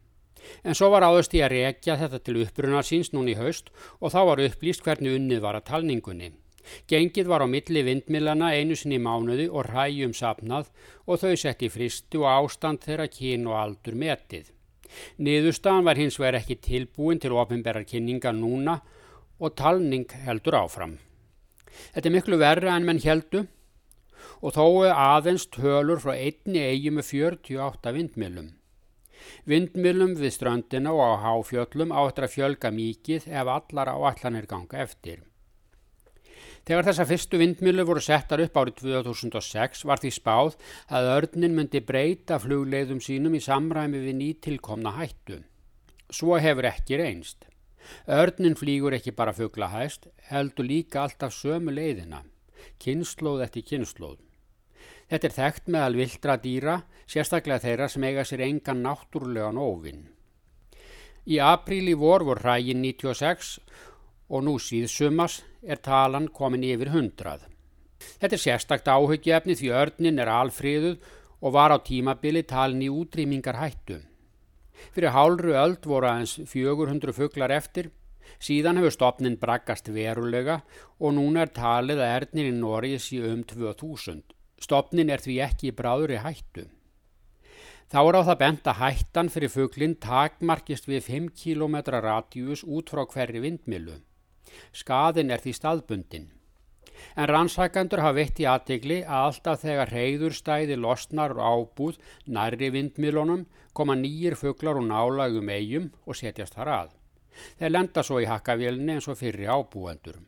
En 0.65 0.77
svo 0.79 0.89
var 0.93 1.05
áðust 1.05 1.35
í 1.37 1.43
að 1.45 1.53
rekja 1.57 1.99
þetta 2.01 2.23
til 2.25 2.41
uppbrunnar 2.45 2.87
síns 2.87 3.13
núni 3.13 3.35
í 3.35 3.39
haust 3.39 3.73
og 4.01 4.13
þá 4.15 4.21
var 4.31 4.43
upplýst 4.47 4.85
hvernig 4.87 5.19
unnið 5.19 5.45
var 5.45 5.59
að 5.59 5.69
talningunni. 5.73 6.33
Gengið 6.91 7.29
var 7.31 7.45
á 7.45 7.47
milli 7.47 7.83
vindmilana 7.87 8.53
einu 8.57 8.77
sinni 8.79 8.99
mánuði 9.03 9.47
og 9.51 9.69
ræjum 9.69 10.15
sapnað 10.17 10.73
og 11.07 11.21
þau 11.23 11.35
sett 11.39 11.63
í 11.63 11.71
fristu 11.71 12.25
og 12.25 12.33
ástand 12.33 12.83
þeirra 12.87 13.07
kín 13.13 13.47
og 13.51 13.59
aldur 13.61 13.99
metið. 13.99 14.56
Niðurstaðan 15.19 15.87
var 15.89 16.01
hins 16.01 16.19
vegar 16.21 16.41
ekki 16.41 16.59
tilbúin 16.63 17.21
til 17.23 17.37
ofinberrar 17.37 17.87
kynninga 17.89 18.33
núna 18.37 18.81
og 19.41 19.57
talning 19.59 20.07
heldur 20.27 20.59
áfram. 20.63 20.97
Þetta 21.95 22.09
er 22.09 22.17
miklu 22.17 22.41
verra 22.41 22.77
en 22.77 22.87
menn 22.89 23.03
heldu 23.05 23.45
og 24.41 24.55
þó 24.57 24.65
aðeins 24.93 25.47
tölur 25.53 26.01
frá 26.03 26.15
einni 26.17 26.63
eigi 26.63 26.93
með 26.93 27.13
48 27.13 27.93
vindmilum. 27.97 28.51
Vindmilum 29.49 30.15
við 30.19 30.35
ströndina 30.37 30.93
og 30.93 31.03
á 31.03 31.13
háfjöllum 31.25 31.95
áttur 31.95 32.27
að 32.27 32.35
fjölga 32.37 32.73
mikið 32.75 33.29
ef 33.31 33.51
allar 33.57 33.93
áallanir 33.95 34.47
ganga 34.51 34.83
eftir. 34.85 35.23
Þegar 36.67 36.89
þessa 36.89 37.05
fyrstu 37.07 37.39
vindmilu 37.39 37.85
voru 37.87 38.01
settar 38.03 38.41
upp 38.43 38.57
árið 38.59 38.81
2006 38.81 39.85
var 39.87 40.01
því 40.03 40.11
spáð 40.17 40.57
að 40.99 41.11
örnin 41.13 41.55
myndi 41.55 41.79
breyta 41.79 42.41
flugleiðum 42.43 42.99
sínum 43.05 43.37
í 43.39 43.43
samræmi 43.45 44.01
við 44.03 44.17
nýtilkomna 44.19 44.97
hættu. 44.97 45.45
Svo 46.11 46.41
hefur 46.43 46.67
ekki 46.73 46.99
reynst. 46.99 47.47
Örnin 48.11 48.59
flýgur 48.59 48.99
ekki 48.99 49.15
bara 49.15 49.37
fuglahæst, 49.37 50.11
heldur 50.27 50.67
líka 50.67 51.05
alltaf 51.05 51.37
sömu 51.39 51.71
leiðina, 51.71 52.25
kynnslóð 52.83 53.47
eftir 53.47 53.63
kynnslóð. 53.71 54.19
Þetta 55.07 55.29
er 55.29 55.39
þekkt 55.39 55.71
meðal 55.71 56.01
vildra 56.03 56.35
dýra, 56.43 56.81
sérstaklega 57.07 57.63
þeirra 57.63 57.93
sem 57.95 58.11
eiga 58.11 58.27
sér 58.27 58.43
engan 58.49 58.83
náttúrulegan 58.83 59.63
óvinn. 59.63 60.09
Í 61.31 61.39
apríl 61.43 61.87
í 61.93 61.95
vor 61.99 62.27
voru 62.27 62.43
hrægin 62.43 62.83
96 62.83 63.61
og 64.29 64.45
nú 64.47 64.57
síðsumas 64.63 65.43
er 65.63 65.81
talan 65.83 66.29
komin 66.29 66.65
yfir 66.67 66.91
hundrað. 66.95 67.47
Þetta 68.21 68.37
er 68.37 68.43
sérstakt 68.43 68.91
áhugjefni 68.91 69.57
því 69.59 69.71
örnin 69.83 70.21
er 70.23 70.31
alfríðuð 70.31 70.99
og 71.41 71.55
var 71.55 71.75
á 71.75 71.79
tímabili 71.79 72.43
talin 72.49 72.83
í 72.85 72.91
útrýmingar 72.93 73.59
hættu. 73.61 74.01
Fyrir 74.93 75.15
hálru 75.17 75.55
öld 75.57 75.87
voru 75.89 76.11
aðeins 76.11 76.37
400 76.51 77.15
fugglar 77.17 77.55
eftir, 77.55 77.91
síðan 78.43 78.81
hefur 78.81 78.95
stopnin 78.95 79.39
braggast 79.41 79.89
verulega 79.93 80.61
og 81.01 81.17
núna 81.17 81.47
er 81.47 81.53
talið 81.57 82.03
að 82.03 82.15
ernir 82.21 82.51
í 82.51 82.57
Nóri 82.57 82.97
sé 83.01 83.23
um 83.31 83.45
2000. 83.45 84.25
Stopnin 84.61 85.13
er 85.13 85.23
því 85.23 85.39
ekki 85.47 85.71
í 85.71 85.77
bráðri 85.77 86.21
hættu. 86.25 86.67
Þá 87.87 88.01
er 88.03 88.17
á 88.19 88.23
það 88.27 88.39
bent 88.41 88.69
að 88.69 88.79
hættan 88.81 89.29
fyrir 89.31 89.53
fugglinn 89.53 89.95
takmarkist 90.03 90.89
við 90.91 91.05
5 91.07 91.29
km 91.39 91.77
radíus 92.03 92.65
út 92.67 92.91
frá 92.91 93.05
hverri 93.07 93.45
vindmilu. 93.45 94.01
Skaðin 94.73 95.31
er 95.35 95.43
því 95.45 95.55
staðbundin. 95.59 96.27
En 97.17 97.29
rannsakandur 97.29 98.01
hafa 98.05 98.17
veitt 98.17 98.41
í 98.41 98.47
aðtegli 98.49 99.01
að 99.05 99.25
alltaf 99.31 99.65
þegar 99.65 99.93
reyðurstæði 99.93 100.79
losnar 100.81 101.35
og 101.37 101.43
ábúð 101.45 101.99
nærri 102.37 102.71
vindmilunum 102.75 103.47
koma 103.77 103.97
nýjir 103.99 104.37
fugglar 104.41 104.81
og 104.81 104.89
nálagum 104.89 105.51
eigum 105.53 105.91
og 106.07 106.17
setjast 106.17 106.57
þar 106.57 106.73
að. 106.77 106.95
Þeir 107.61 107.75
lenda 107.75 108.05
svo 108.07 108.23
í 108.23 108.31
hakkavélni 108.31 108.97
eins 108.97 109.09
og 109.13 109.21
fyrri 109.21 109.49
ábúendur. 109.49 110.23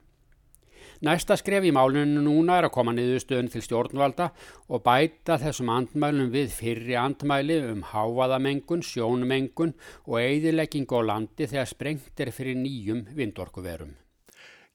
Næsta 1.07 1.37
skref 1.39 1.63
í 1.63 1.71
máluninu 1.71 2.25
núna 2.25 2.57
er 2.59 2.67
að 2.67 2.73
koma 2.75 2.91
niðurstöðun 2.97 3.51
til 3.53 3.63
stjórnvalda 3.63 4.33
og 4.67 4.83
bæta 4.83 5.37
þessum 5.39 5.71
andmælum 5.71 6.33
við 6.33 6.51
fyrri 6.57 6.97
andmæli 6.99 7.61
um 7.69 7.85
hávaðamengun, 7.93 8.83
sjónumengun 8.83 9.77
og 10.09 10.19
eigðilegging 10.19 10.91
á 10.91 10.99
landi 11.13 11.47
þegar 11.47 11.71
sprengt 11.71 12.27
er 12.27 12.35
fyrir 12.35 12.59
nýjum 12.59 13.07
vindorkuverum. 13.15 13.95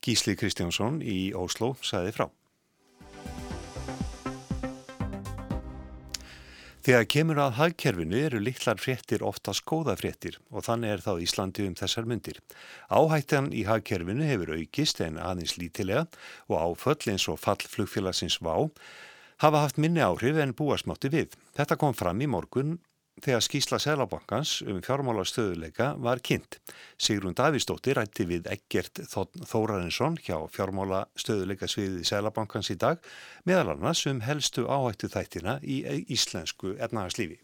Gísli 0.04 0.36
Kristjánsson 0.36 1.00
í 1.00 1.32
Óslo 1.32 1.74
saði 1.80 2.12
frá. 2.16 2.26
Þegar 6.84 7.06
kemur 7.08 7.40
að 7.40 7.54
hagkerfinu 7.62 8.18
eru 8.20 8.42
litlar 8.44 8.82
fréttir 8.84 9.22
oftast 9.24 9.64
góða 9.64 9.96
fréttir 9.96 10.36
og 10.52 10.66
þannig 10.66 10.92
er 10.92 11.04
þá 11.06 11.14
Íslandi 11.24 11.68
um 11.70 11.78
þessar 11.80 12.10
myndir. 12.12 12.42
Áhættan 12.92 13.54
í 13.56 13.64
hagkerfinu 13.64 14.28
hefur 14.28 14.52
aukist 14.58 15.00
en 15.06 15.16
aðeins 15.16 15.56
lítilega 15.56 16.10
og 16.52 16.60
áföll 16.60 17.14
eins 17.14 17.30
og 17.32 17.40
fall 17.40 17.64
flugfélagsins 17.64 18.42
vá 18.44 18.68
hafa 19.44 19.64
haft 19.64 19.80
minni 19.80 20.04
áhrif 20.04 20.38
en 20.40 20.52
búasmátti 20.56 21.12
við. 21.12 21.38
Þetta 21.56 21.80
kom 21.80 21.96
fram 21.96 22.20
í 22.20 22.28
morgun 22.28 22.78
þegar 23.22 23.44
skísla 23.46 23.80
Sælabankans 23.82 24.62
um 24.66 24.82
fjármála 24.82 25.26
stöðuleika 25.28 25.94
var 26.02 26.22
kynnt. 26.24 26.58
Sigrun 26.98 27.36
Davísdóttir 27.38 28.00
rætti 28.00 28.26
við 28.30 28.50
Eggert 28.52 29.04
Þórarinsson 29.06 30.18
hjá 30.24 30.38
fjármála 30.52 31.06
stöðuleika 31.20 31.70
sviðið 31.70 32.08
Sælabankans 32.10 32.74
í 32.74 32.78
dag 32.82 33.02
meðal 33.46 33.76
annars 33.76 34.06
um 34.10 34.24
helstu 34.26 34.66
áhættu 34.66 35.12
þættina 35.14 35.60
í 35.62 35.84
íslensku 36.14 36.78
efnagaslífi. 36.80 37.40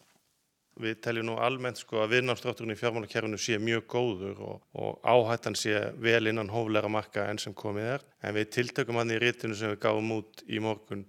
Við 0.80 1.02
teljum 1.04 1.28
nú 1.28 1.34
almennt 1.44 1.82
sko 1.82 2.00
að 2.00 2.14
viðnámsdrátturinn 2.14 2.72
í 2.72 2.80
fjármálakerfinu 2.80 3.38
sé 3.42 3.58
mjög 3.60 3.88
góður 3.92 4.38
og, 4.40 4.62
og 4.80 5.02
áhættan 5.04 5.58
sé 5.60 5.76
vel 6.00 6.30
innan 6.32 6.52
hófleira 6.54 6.88
marka 6.88 7.26
enn 7.28 7.42
sem 7.42 7.54
komið 7.54 7.90
er. 7.98 8.06
En 8.24 8.38
við 8.38 8.54
tiltökum 8.56 9.02
hann 9.02 9.12
í 9.12 9.20
rítinu 9.20 9.58
sem 9.60 9.74
við 9.74 9.82
gáum 9.84 10.14
út 10.16 10.46
í 10.48 10.62
morgun 10.64 11.04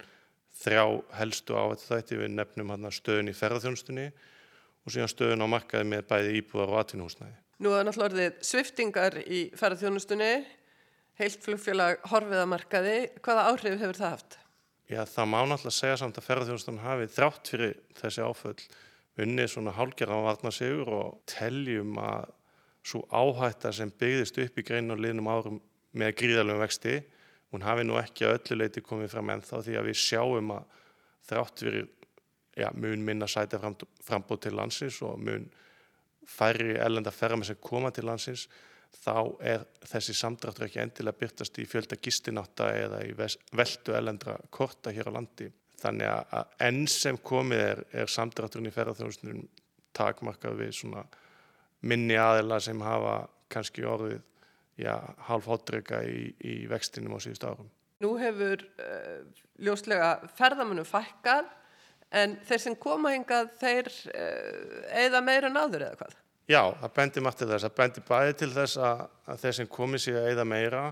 þrjá 0.61 0.83
helstu 1.21 1.55
áhættu 1.55 1.87
þætti 1.87 2.19
við 2.19 2.35
nefnum 2.35 2.75
hann 2.75 2.91
stöðun 2.91 3.31
í 3.31 3.37
ferðarþjónstunni 3.37 4.09
og 4.85 4.95
síðan 4.95 5.13
stöðun 5.13 5.45
á 5.45 5.53
markaði 5.53 5.89
með 5.91 6.07
bæði 6.11 6.37
íbúðar 6.41 6.75
og 6.75 6.83
atvinnhúsnæði. 6.83 7.37
Nú 7.61 7.73
er 7.77 7.85
náttúrulega 7.85 8.11
orðið 8.11 8.45
sviftingar 8.49 9.19
í 9.21 9.41
ferðarþjónustunni, 9.61 10.31
heilt 11.21 11.43
flugfélag 11.45 12.07
horfiða 12.09 12.47
markaði. 12.49 12.95
Hvaða 13.21 13.49
áhrif 13.51 13.77
hefur 13.83 13.99
það 14.01 14.15
haft? 14.15 14.39
Já, 14.91 15.03
það 15.05 15.29
má 15.31 15.41
náttúrulega 15.45 15.77
segja 15.77 15.99
samt 16.01 16.21
að 16.21 16.29
ferðarþjónustunni 16.31 16.85
hafi 16.87 17.11
þrátt 17.15 17.53
fyrir 17.53 17.75
þessi 18.01 18.25
áföll 18.25 18.57
unnið 19.21 19.51
svona 19.53 19.75
hálgjara 19.77 20.17
á 20.17 20.21
varna 20.25 20.53
sigur 20.55 20.93
og 20.97 21.21
teljum 21.29 21.99
að 22.01 22.31
svo 22.87 23.03
áhætta 23.13 23.73
sem 23.77 23.93
byggðist 23.93 24.39
upp 24.41 24.59
í 24.59 24.65
greinu 24.65 24.97
og 24.97 25.03
liðnum 25.05 25.29
árum 25.29 25.61
með 25.93 26.15
gríðalögum 26.23 26.63
vexti, 26.65 26.97
hún 27.53 27.67
hafi 27.67 27.85
nú 27.85 27.99
ekki 28.01 28.27
að 28.27 28.39
öllu 28.39 28.61
leiti 28.63 28.83
komið 28.85 29.13
fram 29.13 29.33
ennþá 29.35 29.63
því 29.67 29.77
að 29.77 29.89
við 29.91 29.99
sjáum 30.01 30.53
að 30.55 30.79
þrátt 31.29 31.65
fyrir 31.67 31.89
ja, 32.61 32.71
mun 32.75 33.05
minna 33.05 33.29
sæti 33.31 33.59
frambóð 33.61 34.45
til 34.47 34.57
landsins 34.59 35.01
og 35.07 35.21
mun 35.21 35.49
færri 36.31 36.77
ellenda 36.79 37.13
ferðar 37.15 37.49
sem 37.49 37.59
koma 37.63 37.91
til 37.95 38.07
landsins 38.09 38.47
þá 39.01 39.15
er 39.47 39.65
þessi 39.87 40.15
samdráttur 40.19 40.67
ekki 40.67 40.81
endilega 40.83 41.19
byrtast 41.21 41.59
í 41.63 41.67
fjölda 41.69 41.99
gistináta 42.03 42.71
eða 42.75 43.01
í 43.07 43.13
veldu 43.17 43.95
ellendra 43.97 44.37
korta 44.51 44.93
hér 44.95 45.13
á 45.15 45.17
landi. 45.19 45.49
Þannig 45.81 46.11
að 46.11 46.57
enn 46.67 46.87
sem 46.91 47.19
komið 47.25 47.63
er, 47.65 47.83
er 48.03 48.11
samdrátturinn 48.11 48.69
í 48.69 48.75
ferðarþjóðustunum 48.75 49.45
takmarkað 49.97 50.59
við 50.59 50.75
svona 50.83 51.05
minni 51.81 52.19
aðila 52.21 52.59
sem 52.61 52.83
hafa 52.85 53.15
kannski 53.51 53.87
orðið 53.89 54.21
já, 54.81 54.95
half 55.29 55.49
hotreika 55.49 56.03
í, 56.05 56.35
í 56.45 56.67
vextinum 56.71 57.17
á 57.17 57.19
síðust 57.23 57.47
árum. 57.47 57.71
Nú 58.01 58.15
hefur 58.21 58.63
uh, 58.81 59.23
ljóslega 59.61 60.13
ferðamunum 60.37 60.89
fækkað 60.89 61.49
en 62.11 62.39
þeir 62.49 62.65
sem 62.65 62.77
koma 62.81 63.15
hingað 63.15 63.53
þeir 63.61 63.93
eða 65.05 65.23
meira 65.25 65.51
en 65.51 65.61
áður 65.61 65.87
eða 65.89 66.01
hvað? 66.01 66.17
Já, 66.51 66.63
það 66.81 66.95
bendir 66.97 67.23
maður 67.23 67.39
til 67.39 67.51
þess. 67.51 67.65
Það 67.67 67.77
bendir 67.79 68.07
bæði 68.09 68.33
til 68.41 68.51
þess 68.55 68.79
að, 68.83 69.03
að 69.31 69.43
þeir 69.45 69.57
sem 69.59 69.69
komi 69.71 70.01
sér 70.03 70.31
eða 70.33 70.47
meira 70.49 70.87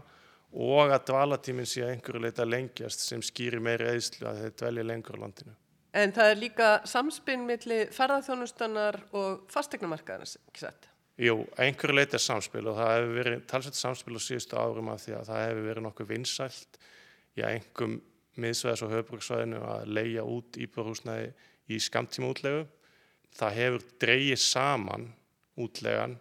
og 0.49 0.93
að 0.95 1.09
dvalatíminn 1.11 1.69
sé 1.69 1.83
einhverju 1.89 2.23
leita 2.23 2.47
lengjast 2.47 3.03
sem 3.05 3.25
skýri 3.25 3.59
meiri 3.61 3.89
eðslu 3.91 4.29
að 4.31 4.45
þeir 4.45 4.55
dvelja 4.63 4.85
lengur 4.87 5.19
á 5.19 5.23
landinu. 5.25 5.57
En 5.99 6.13
það 6.15 6.31
er 6.31 6.39
líka 6.39 6.69
samspinn 6.89 7.47
millir 7.49 7.91
ferðarþjónustannar 7.97 9.01
og 9.19 9.49
fastegnumarkaðarins, 9.53 10.37
ekki 10.49 10.63
sett? 10.63 10.89
Jú, 11.19 11.41
einhverju 11.59 11.97
leita 11.97 12.15
er 12.21 12.23
samspil 12.23 12.63
og 12.71 12.79
það 12.79 12.93
hefur 12.95 13.15
verið 13.19 13.41
talsett 13.51 13.79
samspil 13.79 14.15
á 14.15 14.23
síðustu 14.23 14.61
árum 14.61 14.93
af 14.93 15.03
því 15.03 15.17
að 15.19 15.31
það 15.33 15.45
hefur 15.49 15.67
verið 15.73 15.87
nokkuð 15.89 16.11
vinsælt 16.13 16.79
í 17.35 17.45
einhverjum 17.49 17.97
miðsvæðis 18.43 18.85
og 18.87 18.95
höfbruksvæðinu 18.95 19.61
að 19.67 19.93
leia 19.99 20.25
út 20.27 20.59
íbúrhúsnæði 20.61 21.33
í 21.69 21.81
skamtíma 21.83 22.31
útlegu. 22.33 22.65
Það 23.39 23.59
hefur 23.59 23.85
dreyið 24.03 24.41
saman 24.43 25.11
útlegan 25.59 26.17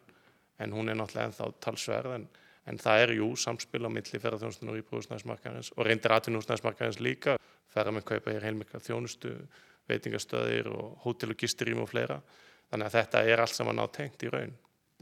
en 0.60 0.74
hún 0.74 0.90
er 0.90 0.98
náttúrulega 0.98 1.30
ennþá 1.30 1.50
talsverð 1.64 2.16
en, 2.18 2.28
en 2.68 2.82
það 2.82 3.04
er 3.04 3.16
jú 3.20 3.30
samspil 3.40 3.86
á 3.86 3.90
milli 3.94 4.22
ferðarþjónustun 4.24 4.74
og 4.74 4.82
íbúrhúsnæðismarkaðins 4.82 5.72
og 5.76 5.88
reyndir 5.88 6.16
atvinnhúsnæðismarkaðins 6.18 7.02
líka. 7.06 7.38
Ferðar 7.74 7.98
með 7.98 8.08
kaupa 8.12 8.34
hér 8.34 8.48
heilmikla 8.48 8.82
þjónustu, 8.82 9.34
veitingastöðir 9.92 10.72
og 10.72 10.96
hótel 11.04 11.34
og 11.34 11.40
gisturím 11.40 11.84
og 11.84 11.92
fleira. 11.92 12.22
Þannig 12.72 12.90
að 12.90 12.96
þetta 12.98 13.24
er 13.32 13.44
allt 13.44 13.56
saman 13.56 13.84
átengt 13.84 14.24
í 14.26 14.32
raun. 14.32 14.56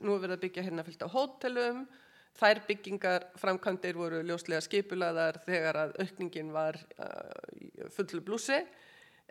Nú 0.04 0.18
er 0.18 0.26
verið 0.26 0.36
að 0.36 0.44
byggja 0.44 0.66
hérna 0.66 0.84
fylgt 0.86 1.06
á 1.08 1.10
hótelum, 1.10 1.86
Þær 2.36 2.60
byggingar 2.68 3.30
framkvæmdir 3.40 3.96
voru 3.96 4.20
ljóslega 4.28 4.64
skipulaðar 4.64 5.40
þegar 5.46 5.78
að 5.86 5.94
aukningin 6.04 6.50
var 6.52 6.78
uh, 7.00 7.86
fullu 7.96 8.20
blúsi. 8.26 8.58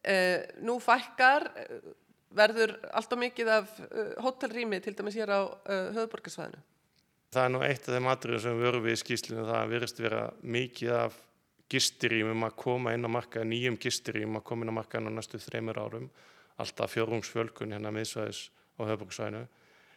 Uh, 0.01 0.41
nú 0.65 0.79
fækkar 0.81 1.51
uh, 1.51 1.91
verður 2.35 2.79
allt 2.97 3.13
og 3.13 3.21
mikið 3.21 3.51
af 3.53 3.75
uh, 3.85 4.15
hótelrými 4.25 4.81
til 4.85 4.97
dæmis 4.97 5.19
hér 5.21 5.35
á 5.37 5.41
höfuborgarsvæðinu. 5.97 6.63
Það 7.35 7.45
er 7.45 7.53
nú 7.53 7.61
eitt 7.67 7.89
af 7.89 7.97
þeim 7.97 8.09
atriðum 8.09 8.43
sem 8.45 8.57
við 8.57 8.69
verum 8.69 8.87
við 8.87 8.97
í 8.97 9.01
skýslinu. 9.03 9.45
Það 9.51 9.73
virðist 9.75 10.01
vera 10.01 10.23
mikið 10.57 10.95
af 10.97 11.19
gistirýmum 11.75 12.47
að 12.47 12.57
koma 12.63 12.95
inn 12.95 13.05
á 13.05 13.11
markaði, 13.11 13.51
nýjum 13.51 13.77
gistirýmum 13.83 14.39
að 14.41 14.47
koma 14.49 14.65
inn 14.65 14.73
á 14.73 14.79
markaðinu 14.79 15.13
á 15.13 15.17
næstu 15.19 15.41
þreymur 15.43 15.81
árum. 15.83 16.09
Alltaf 16.63 16.95
fjórungsfjölkun 16.95 17.75
hérna 17.75 17.93
miðsvæðis 17.93 18.47
á 18.79 18.83
höfuborgarsvæðinu 18.87 19.45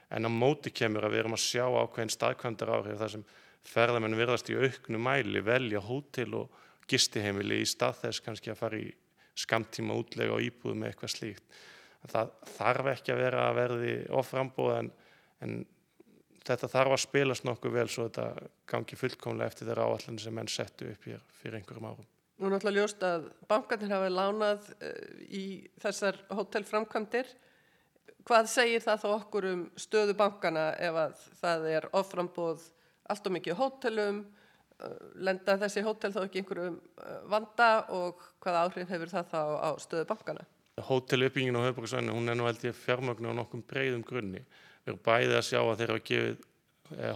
en 0.09 0.27
á 0.27 0.31
móti 0.31 0.71
kemur 0.71 1.07
að 1.07 1.15
við 1.15 1.23
erum 1.23 1.35
að 1.37 1.43
sjá 1.43 1.65
ákveðin 1.67 2.13
staðkvæmdar 2.13 2.73
áhrif 2.77 3.01
þar 3.01 3.13
sem 3.15 3.25
ferðamenn 3.67 4.17
virðast 4.17 4.51
í 4.51 4.55
auknu 4.55 5.01
mæli 5.03 5.41
velja 5.43 5.81
hótel 5.83 6.29
og 6.39 6.61
gistiheimili 6.87 7.61
í 7.61 7.67
stað 7.67 8.03
þess 8.05 8.23
kannski 8.23 8.53
að 8.53 8.61
fara 8.61 8.79
í 8.79 8.91
skamtíma 9.37 9.97
útlega 9.97 10.37
og 10.37 10.45
íbúðu 10.45 10.77
með 10.79 10.93
eitthvað 10.93 11.13
slíkt. 11.13 11.57
Það 12.07 12.29
þarf 12.55 12.91
ekki 12.93 13.13
að 13.13 13.23
vera 13.25 13.47
að 13.49 13.57
verði 13.57 13.95
oframbóð 14.15 14.75
en, 14.77 14.91
en 15.43 15.57
þetta 16.47 16.69
þarf 16.71 16.95
að 16.95 17.03
spilast 17.03 17.47
nokkuð 17.47 17.73
vel 17.75 17.87
svo 17.91 18.05
þetta 18.07 18.27
gangi 18.71 18.99
fullkomlega 18.99 19.51
eftir 19.51 19.67
þeirra 19.67 19.89
áallan 19.89 20.21
sem 20.21 20.37
menn 20.37 20.51
settu 20.51 20.87
upp 20.93 21.09
hér 21.09 21.25
fyrir 21.41 21.59
einhverjum 21.59 21.89
árum. 21.89 22.07
Nú 22.37 22.47
er 22.47 22.53
náttúrulega 22.53 22.83
ljóst 22.83 23.03
að 23.03 23.27
bankarnir 23.49 23.93
hafa 23.95 24.09
lánað 24.13 24.71
í 25.33 25.45
þessar 25.81 26.19
hótelframkvæmdir. 26.37 27.31
Hvað 28.27 28.49
segir 28.51 28.83
það 28.83 29.03
þá 29.03 29.07
okkur 29.13 29.45
um 29.53 29.61
stöðu 29.79 30.15
bankana 30.19 30.65
ef 30.83 30.97
að 30.99 31.21
það 31.39 31.69
er 31.71 31.87
oframbóð 31.95 32.65
allt 33.07 33.29
og 33.29 33.35
mikið 33.37 33.55
hótelum, 33.61 34.19
lenda 35.15 35.55
þessi 35.61 35.83
hótel 35.85 36.11
þá 36.13 36.19
ekki 36.25 36.43
einhverjum 36.43 36.75
vanda 37.31 37.69
og 37.95 38.21
hvaða 38.43 38.65
áhrif 38.67 38.91
hefur 38.91 39.13
það 39.13 39.31
þá 39.31 39.41
á 39.63 39.69
stöðu 39.81 40.07
bankana? 40.11 40.43
Hóteluppbyggingin 40.77 41.57
á 41.57 41.65
höfbruksvæðinu, 41.65 42.13
hún 42.13 42.29
er 42.29 42.37
nú 42.37 42.45
held 42.45 42.67
ég 42.67 42.75
fjármögnu 42.77 43.31
á 43.33 43.39
nokkum 43.39 43.63
breyðum 43.65 44.03
grunni. 44.05 44.43
Við 44.85 44.91
erum 44.91 45.01
bæðið 45.07 45.37
að 45.39 45.47
sjá 45.47 45.59
að 45.63 45.79
þeir 45.79 45.93
hafa 45.93 46.03
gefið, 46.11 46.43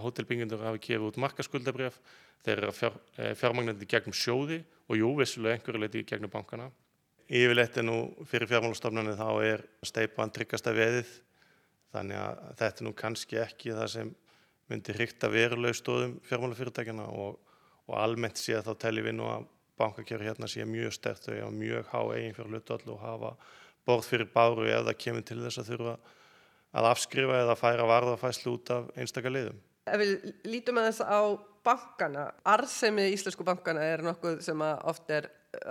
hótelbyggindur 0.02 0.64
hafa 0.66 0.80
gefið 0.82 1.06
út 1.06 1.20
markaskuldabref, 1.22 2.00
þeir 2.42 2.56
eru 2.56 2.74
fjár, 2.74 2.96
fjármögnandi 3.38 3.86
gegnum 3.86 4.16
sjóði 4.16 4.58
og 4.88 4.98
jú, 4.98 5.12
vissulega 5.20 5.60
einhverju 5.60 5.84
leiti 5.84 6.02
gegnum 6.08 6.32
bankana. 6.32 6.72
Yfirleitt 7.32 7.78
er 7.80 7.86
nú 7.86 7.96
fyrir 8.28 8.50
fjármálastofnarnir 8.50 9.16
þá 9.16 9.28
er 9.46 9.62
steipan 9.88 10.32
tryggasta 10.34 10.74
veðið, 10.76 11.08
þannig 11.94 12.18
að 12.20 12.42
þetta 12.58 12.82
er 12.82 12.86
nú 12.88 12.92
kannski 12.98 13.40
ekki 13.40 13.72
það 13.72 13.88
sem 13.94 14.12
myndi 14.68 14.96
hrykta 14.96 15.30
veruleg 15.32 15.76
stóðum 15.76 16.18
fjármálafyrirtækjana 16.28 17.08
og, 17.08 17.38
og 17.88 17.98
almennt 17.98 18.40
sé 18.40 18.56
að 18.58 18.68
þá 18.68 18.84
telli 18.84 19.04
við 19.06 19.16
nú 19.16 19.30
að 19.32 19.48
bankakjöru 19.80 20.28
hérna 20.28 20.48
sé 20.50 20.66
mjög 20.68 20.92
stert 20.98 21.28
og 21.32 21.52
mjög 21.56 21.88
há 21.88 22.00
eigin 22.12 22.36
fyrir 22.36 22.52
hlutvall 22.52 22.94
og 22.94 23.02
hafa 23.02 23.34
borð 23.88 24.08
fyrir 24.12 24.28
báru 24.32 24.68
ef 24.68 24.84
það 24.86 25.00
kemur 25.06 25.26
til 25.26 25.40
þess 25.42 25.62
að 25.62 25.70
þurfa 25.72 25.94
að 26.72 26.88
afskrifa 26.92 27.42
eða 27.42 27.58
færa 27.58 27.88
varðafæslu 27.88 28.56
út 28.56 28.72
af 28.72 28.90
einstakar 28.96 29.34
liðum. 29.34 29.58
Ef 29.88 29.98
við 30.00 30.12
lítum 30.46 30.78
að 30.80 30.88
þess 30.90 31.04
á 31.08 31.20
bankana, 31.66 32.26
arðsemi 32.48 33.08
íslensku 33.12 33.44
bankana 33.46 33.84
er 33.88 34.04
nokkuð 34.04 34.40
sem 34.44 34.62
oft 34.62 35.10
er 35.12 35.28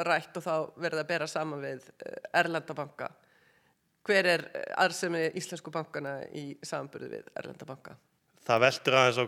rætt 0.08 0.38
og 0.38 0.46
þá 0.46 0.56
verður 0.78 1.04
að 1.04 1.10
bera 1.10 1.28
saman 1.30 1.62
við 1.64 1.86
Erlendabanka. 2.38 3.10
Hver 4.06 4.28
er 4.32 4.44
arðsemi 4.82 5.28
íslensku 5.38 5.74
bankana 5.74 6.20
í 6.34 6.52
samanbyrðu 6.66 7.10
við 7.12 7.32
Erlendabanka? 7.38 7.96
Það 8.46 8.64
veldur 8.66 8.98
aðeins 8.98 9.22
á 9.22 9.26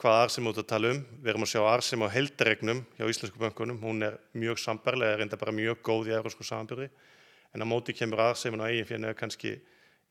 hvað 0.00 0.20
arðsemi 0.24 0.50
út 0.50 0.60
að 0.62 0.68
tala 0.72 0.92
um. 0.94 1.00
Við 1.20 1.32
erum 1.32 1.44
að 1.46 1.52
sjá 1.52 1.60
arðsemi 1.68 2.08
á 2.08 2.14
heldaregnum 2.14 2.80
hjá 2.96 3.04
íslensku 3.12 3.40
bankunum. 3.40 3.80
Hún 3.82 4.06
er 4.06 4.16
mjög 4.32 4.62
sambarlega, 4.62 5.14
er 5.14 5.22
reynda 5.22 5.38
bara 5.40 5.54
mjög 5.54 5.82
góð 5.86 6.10
í 6.10 6.16
eurósku 6.16 6.46
samanbyrði. 6.46 6.88
En 7.54 7.62
á 7.62 7.66
móti 7.68 7.94
kemur 7.96 8.22
arðsemin 8.24 8.62
á 8.62 8.70
eigin 8.70 8.88
fyrir 8.88 9.18
kannski 9.18 9.58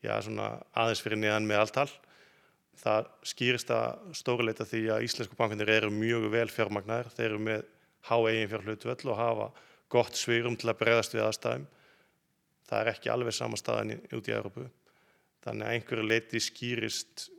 já, 0.04 0.14
aðeins 0.16 1.02
fyrir 1.04 1.20
niðan 1.20 1.48
með 1.48 1.64
alltal. 1.64 1.90
Það 2.80 3.10
skýrist 3.32 3.72
að 3.74 4.14
stóruleita 4.16 4.64
því 4.68 4.84
að 4.94 5.04
íslensku 5.08 5.36
bankanir 5.36 5.72
eru 5.74 5.90
mjög 5.92 6.30
vel 6.32 6.48
fjármagnar. 6.52 7.10
Þeir 7.16 7.32
eru 7.32 7.42
með 7.50 7.66
há 8.08 8.16
eigin 8.16 8.48
fyrir 8.48 8.70
hlutvöld 8.70 9.04
og 9.10 9.18
hafa 9.18 9.50
gott 9.90 10.18
svirum 10.18 10.56
til 10.58 10.70
að 10.70 10.80
bregðast 10.82 11.16
við 11.16 11.26
aðstæðum. 11.26 11.66
Það 12.70 12.82
er 12.82 12.92
ekki 12.92 13.10
alveg 13.10 13.34
sama 13.34 13.58
staðan 13.58 13.96
út 13.98 14.30
í 14.30 14.34
Európu. 14.36 14.66
Þannig 15.44 15.66
að 15.66 15.76
einhverju 15.76 16.06
leiti 16.06 16.42
skýrist 16.44 17.30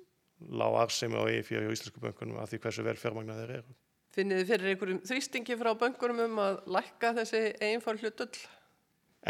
lág 0.50 0.78
arsemi 0.82 1.22
á 1.22 1.24
EIF 1.30 1.52
og 1.60 1.76
íslensku 1.76 2.02
böngunum 2.02 2.42
af 2.42 2.50
því 2.50 2.62
hversu 2.64 2.86
vel 2.86 2.98
fjármagnar 2.98 3.44
þeir 3.44 3.54
eru. 3.60 3.76
Finnið 4.12 4.42
þið 4.42 4.50
fyrir 4.50 4.72
einhverjum 4.72 5.04
þrýstingi 5.08 5.58
frá 5.60 5.72
böngunum 5.80 6.24
um 6.26 6.42
að 6.44 6.58
lækka 6.76 7.14
þessi 7.22 7.44
eiginfár 7.62 8.02
hlutull? 8.02 8.42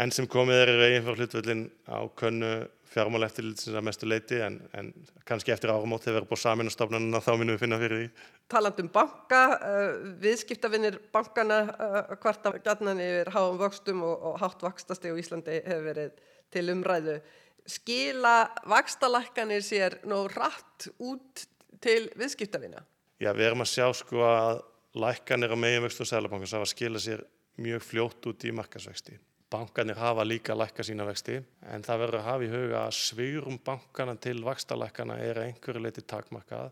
Enn 0.02 0.14
sem 0.14 0.26
komið 0.26 0.62
er 0.64 0.72
eiginfár 0.88 1.20
hlutullin 1.20 1.66
á 1.86 2.00
könnu 2.18 2.52
fjármála 2.92 3.28
eftirlitsins 3.28 3.76
að 3.76 3.86
mestu 3.88 4.08
leiti 4.08 4.38
en, 4.44 4.58
en 4.76 4.92
kannski 5.28 5.54
eftir 5.54 5.72
áramót 5.72 6.04
þegar 6.04 6.14
við 6.14 6.20
erum 6.20 6.30
búið 6.32 6.42
saminastofnununa 6.44 7.22
þá 7.24 7.30
minnum 7.34 7.56
við 7.56 7.62
finna 7.64 7.80
fyrir 7.80 8.00
því. 8.02 8.08
Taland 8.52 8.82
um 8.82 8.90
banka, 8.92 9.42
uh, 9.56 9.92
viðskiptavinnir 10.22 10.98
bankana 11.14 11.62
uh, 11.72 12.00
hvarta 12.22 12.54
gætnan 12.58 13.00
yfir 13.02 13.32
háum 13.34 13.60
vöxtum 13.60 14.04
og, 14.06 14.28
og 14.32 14.42
hátt 14.42 14.64
vakstasti 14.64 15.12
á 15.12 15.16
Íslandi 15.16 15.62
hefur 15.64 15.88
verið 15.90 16.20
til 16.52 16.68
umræðu 16.74 17.20
skila 17.68 18.50
vakstalækkanir 18.68 19.62
sér 19.64 19.98
nóg 20.08 20.32
rætt 20.34 20.88
út 20.98 21.46
til 21.82 22.08
viðskiptavina? 22.18 22.82
Já, 23.22 23.30
við 23.36 23.50
erum 23.50 23.64
að 23.64 23.72
sjá 23.72 23.86
sko 23.94 24.24
að 24.26 24.62
lækkanir 24.98 25.54
á 25.54 25.58
meginvextu 25.58 26.04
og 26.04 26.10
sælabankans 26.10 26.54
hafa 26.56 26.70
skila 26.70 27.02
sér 27.02 27.22
mjög 27.62 27.84
fljótt 27.86 28.26
út 28.30 28.46
í 28.48 28.54
markasvexti. 28.54 29.18
Bankanir 29.52 29.98
hafa 30.00 30.24
líka 30.24 30.54
lækka 30.56 30.84
sína 30.86 31.04
vexti 31.04 31.34
en 31.68 31.82
það 31.84 31.98
verður 32.02 32.18
að 32.22 32.28
hafa 32.28 32.44
í 32.46 32.52
huga 32.52 32.78
að 32.86 32.94
svýrum 32.96 33.58
bankana 33.66 34.14
til 34.16 34.38
vakstalækkana 34.46 35.18
er 35.20 35.42
einhverju 35.42 35.82
leiti 35.84 36.04
takmarkað. 36.08 36.70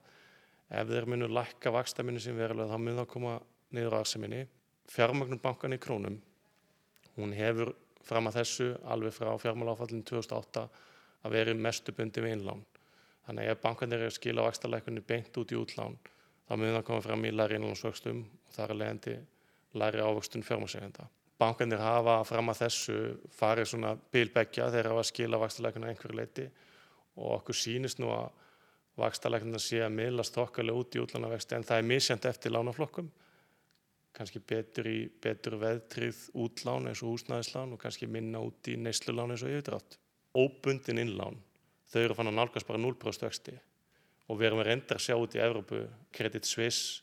Ef 0.71 0.89
þeir 0.89 1.09
munu 1.13 1.29
lækka 1.29 1.73
vakstaminu 1.75 2.23
sem 2.25 2.39
verulega 2.39 2.73
þá 2.73 2.81
mun 2.81 3.01
það 3.03 3.09
koma 3.13 3.35
niður 3.77 3.99
aðseminni. 4.01 4.47
Fjármagnum 4.91 5.43
bankan 5.43 5.77
í 5.77 5.81
krónum, 5.83 6.17
hún 7.19 7.37
hefur 7.37 7.75
fram 8.07 8.31
að 8.31 8.41
þessu 8.41 8.71
alveg 8.89 9.15
frá 9.15 9.35
fjármáláfallin 9.45 10.03
2008 10.09 10.65
að 11.21 11.37
veri 11.37 11.55
mestu 11.55 11.93
bundi 11.93 12.25
við 12.25 12.39
innlán. 12.39 12.65
Þannig 13.29 13.53
ef 13.53 13.63
bankanir 13.63 14.01
er 14.01 14.09
að 14.09 14.17
skila 14.17 14.49
vakstarleikunni 14.49 15.05
beint 15.07 15.37
út 15.37 15.53
í 15.53 15.61
útlán 15.61 16.01
þá 16.49 16.57
mun 16.57 16.75
það 16.75 16.85
koma 16.89 17.05
fram 17.05 17.29
í 17.29 17.37
læri 17.37 17.61
innlánsvöxtum 17.61 18.25
og 18.25 18.55
það 18.57 18.65
er 18.65 18.79
leiðandi 18.81 19.17
læri 19.79 20.03
ávöxtun 20.03 20.47
fjármálsegenda. 20.49 21.11
Bankanir 21.41 21.81
hafa 21.81 22.19
fram 22.29 22.53
að 22.53 22.67
þessu 22.67 22.99
farið 23.33 23.71
svona 23.73 23.95
bilbeggja 24.13 24.69
þegar 24.69 24.93
hafa 24.93 25.07
skila 25.09 25.41
vakstarleikunni 25.41 25.89
einhverju 25.89 26.19
leiti 26.19 26.47
og 27.17 27.39
okkur 27.39 27.57
sínist 27.57 28.01
nú 28.03 28.11
að 28.13 28.29
vakstarleikunna 29.01 29.61
sé 29.63 29.81
að 29.85 29.97
miðlast 29.97 30.37
okkarlega 30.41 30.85
út 30.85 30.97
í 30.97 31.03
útlánavexti 31.03 31.57
en 31.57 31.65
það 31.65 31.81
er 31.81 31.91
misjant 31.95 32.29
eftir 32.29 32.53
lánaflokkum 32.53 33.09
kannski 34.17 34.43
betur 34.43 34.89
í 34.91 34.99
betur 35.23 35.57
veðtrið 35.61 36.23
útlán 36.43 36.89
eins 36.91 37.03
og 37.05 37.15
húsnæðislán 37.15 37.75
og 37.75 37.81
kannski 37.81 38.09
minna 38.11 38.43
út 38.43 38.69
í 38.69 38.77
neyslulán 38.77 39.33
eins 39.35 39.45
og 39.47 39.53
yfirdrátt. 39.55 39.97
Óbundin 40.35 41.01
innlán, 41.03 41.39
þau 41.91 42.01
eru 42.03 42.17
fann 42.19 42.31
að 42.31 42.39
nálgast 42.39 42.69
bara 42.69 42.81
0% 42.83 43.27
vexti 43.27 43.55
og 44.31 44.39
við 44.39 44.51
erum 44.51 44.63
að 44.63 44.69
reynda 44.69 44.97
að 44.97 45.05
sjá 45.07 45.17
út 45.19 45.35
í 45.35 45.43
Evrópu, 45.43 45.85
Credit 46.15 46.47
Suisse, 46.47 47.03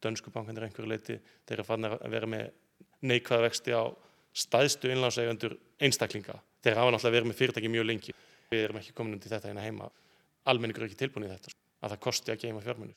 Dönsku 0.00 0.30
bankanir 0.32 0.64
einhverju 0.64 0.88
leiti, 0.88 1.16
þeir 1.44 1.58
eru 1.58 1.66
fann 1.66 1.88
að 1.88 1.96
vera 2.12 2.28
með 2.30 2.52
neikvæða 3.06 3.46
vexti 3.46 3.74
á 3.74 3.82
staðstu 4.36 4.90
innlánseigandur 4.92 5.56
einstaklinga. 5.80 6.38
Þeir 6.64 6.76
hafa 6.78 6.92
náttúrulega 6.94 7.16
verið 7.16 7.30
með 7.30 7.38
fyrirtæki 7.40 7.70
mjög 7.72 7.86
lengi. 7.88 8.16
Við 8.50 8.64
erum 8.64 8.80
ekki 8.80 8.96
komin 8.96 9.16
undir 9.16 9.32
þetta 9.32 9.50
hérna 9.50 9.64
heima. 9.64 9.90
Almenningur 10.50 10.84
er 10.84 10.90
ekki 10.90 11.00
tilbúin 11.00 11.26
í 11.28 11.30
þetta, 11.30 11.54
að 11.80 11.94
það 11.94 12.02
kosti 12.06 12.34
að 12.34 12.42
geima 12.44 12.64
fjármunni. 12.64 12.96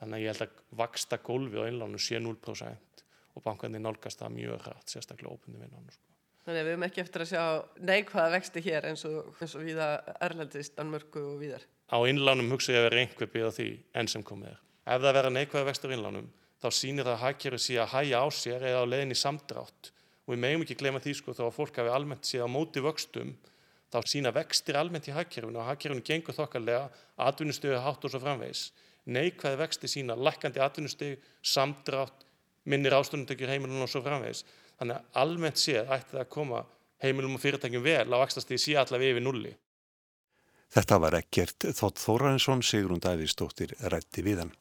Þannig 0.00 0.16
að 0.16 0.24
ég 0.24 0.32
held 0.32 0.44
að 0.44 0.50
vaksta 0.80 1.20
gólfi 1.22 1.60
á 1.60 1.68
innlánu 1.68 2.00
sé 2.02 2.20
0% 2.22 3.04
og 3.34 3.44
bankarnir 3.44 3.82
nálgast 3.82 4.20
það 4.20 4.34
mjög 4.38 4.66
hratt, 4.66 4.88
sérstaklega 4.90 5.32
óbundi 5.34 5.58
vinnan. 5.62 5.88
Sko. 5.90 6.06
Þannig 6.44 6.60
að 6.60 6.66
við 6.66 6.74
höfum 6.74 6.86
ekki 6.86 7.02
eftir 7.02 7.24
að 7.24 7.30
sjá 7.30 7.44
neikvæða 7.88 8.32
vexti 8.34 8.62
hér 8.66 8.88
eins 8.90 9.02
og, 9.08 9.30
eins 9.40 9.54
og 9.56 9.62
viða 9.64 9.88
Erlendist, 10.26 10.74
Danmörku 10.76 11.22
og 11.32 11.38
viðar. 11.40 11.64
Á 11.88 11.98
innlánum 12.10 12.52
hugsa 12.52 12.74
ég 12.74 12.82
að 12.82 12.86
vera 12.90 13.00
einhver 13.00 13.30
byggð 13.32 13.48
þá 16.64 16.70
sýnir 16.72 17.04
það 17.04 17.14
að 17.14 17.24
hækjari 17.26 17.58
sé 17.60 17.74
að 17.82 17.90
hæja 17.92 18.20
á 18.24 18.26
sér 18.32 18.62
eða 18.64 18.84
á 18.84 18.88
leðin 18.88 19.12
í 19.12 19.18
samdrátt. 19.20 19.90
Og 20.24 20.32
við 20.32 20.40
meðum 20.40 20.62
ekki 20.64 20.76
glema 20.80 21.02
því 21.04 21.12
sko 21.18 21.34
þá 21.36 21.42
að 21.44 21.56
fólk 21.58 21.80
hafi 21.80 21.92
almennt 21.92 22.24
séð 22.24 22.46
á 22.48 22.48
móti 22.48 22.80
vöxtum, 22.80 23.34
þá 23.92 23.98
sína 24.08 24.32
vextir 24.32 24.78
almennt 24.80 25.08
í 25.10 25.12
hækjarinu 25.12 25.60
og 25.60 25.68
hækjarinu 25.68 26.04
gengur 26.08 26.36
þokkarlega, 26.38 26.86
atvinnustöðu 27.20 27.82
hátt 27.84 28.06
og 28.08 28.14
svo 28.14 28.20
framvegs. 28.22 28.70
Neikvæði 29.04 29.58
vexti 29.60 29.90
sína 29.92 30.16
lækandi 30.16 30.62
atvinnustöðu, 30.64 31.18
samdrátt, 31.44 32.24
minnir 32.64 32.96
ástunumtökjur 32.96 33.52
heimilum 33.52 33.84
og 33.84 33.92
svo 33.92 34.00
framvegis. 34.06 34.46
Þannig 34.80 34.96
að 34.96 35.20
almennt 35.20 35.60
séð 35.60 35.92
ætti 35.92 36.16
það 36.16 36.22
að 36.24 36.32
koma 36.32 36.62
heimilum 37.04 37.36
og 37.36 37.44
fyrirtækjum 37.44 37.84
vel 37.84 38.08
á 38.08 38.16
vaxtastíði 38.24 38.62
síðan 38.64 38.86
allavega 38.86 39.12
yfir 39.12 39.26
nulli. 39.26 39.52
Þetta 40.74 40.98
var 41.04 41.18
ekkert 41.20 41.68
Þótt 41.76 42.00
Þórainsson, 42.02 42.64
Sigrun 42.64 43.04
Davíðsdóttir, 43.04 43.76
rætti 43.92 44.24
við 44.26 44.42
hann. 44.42 44.56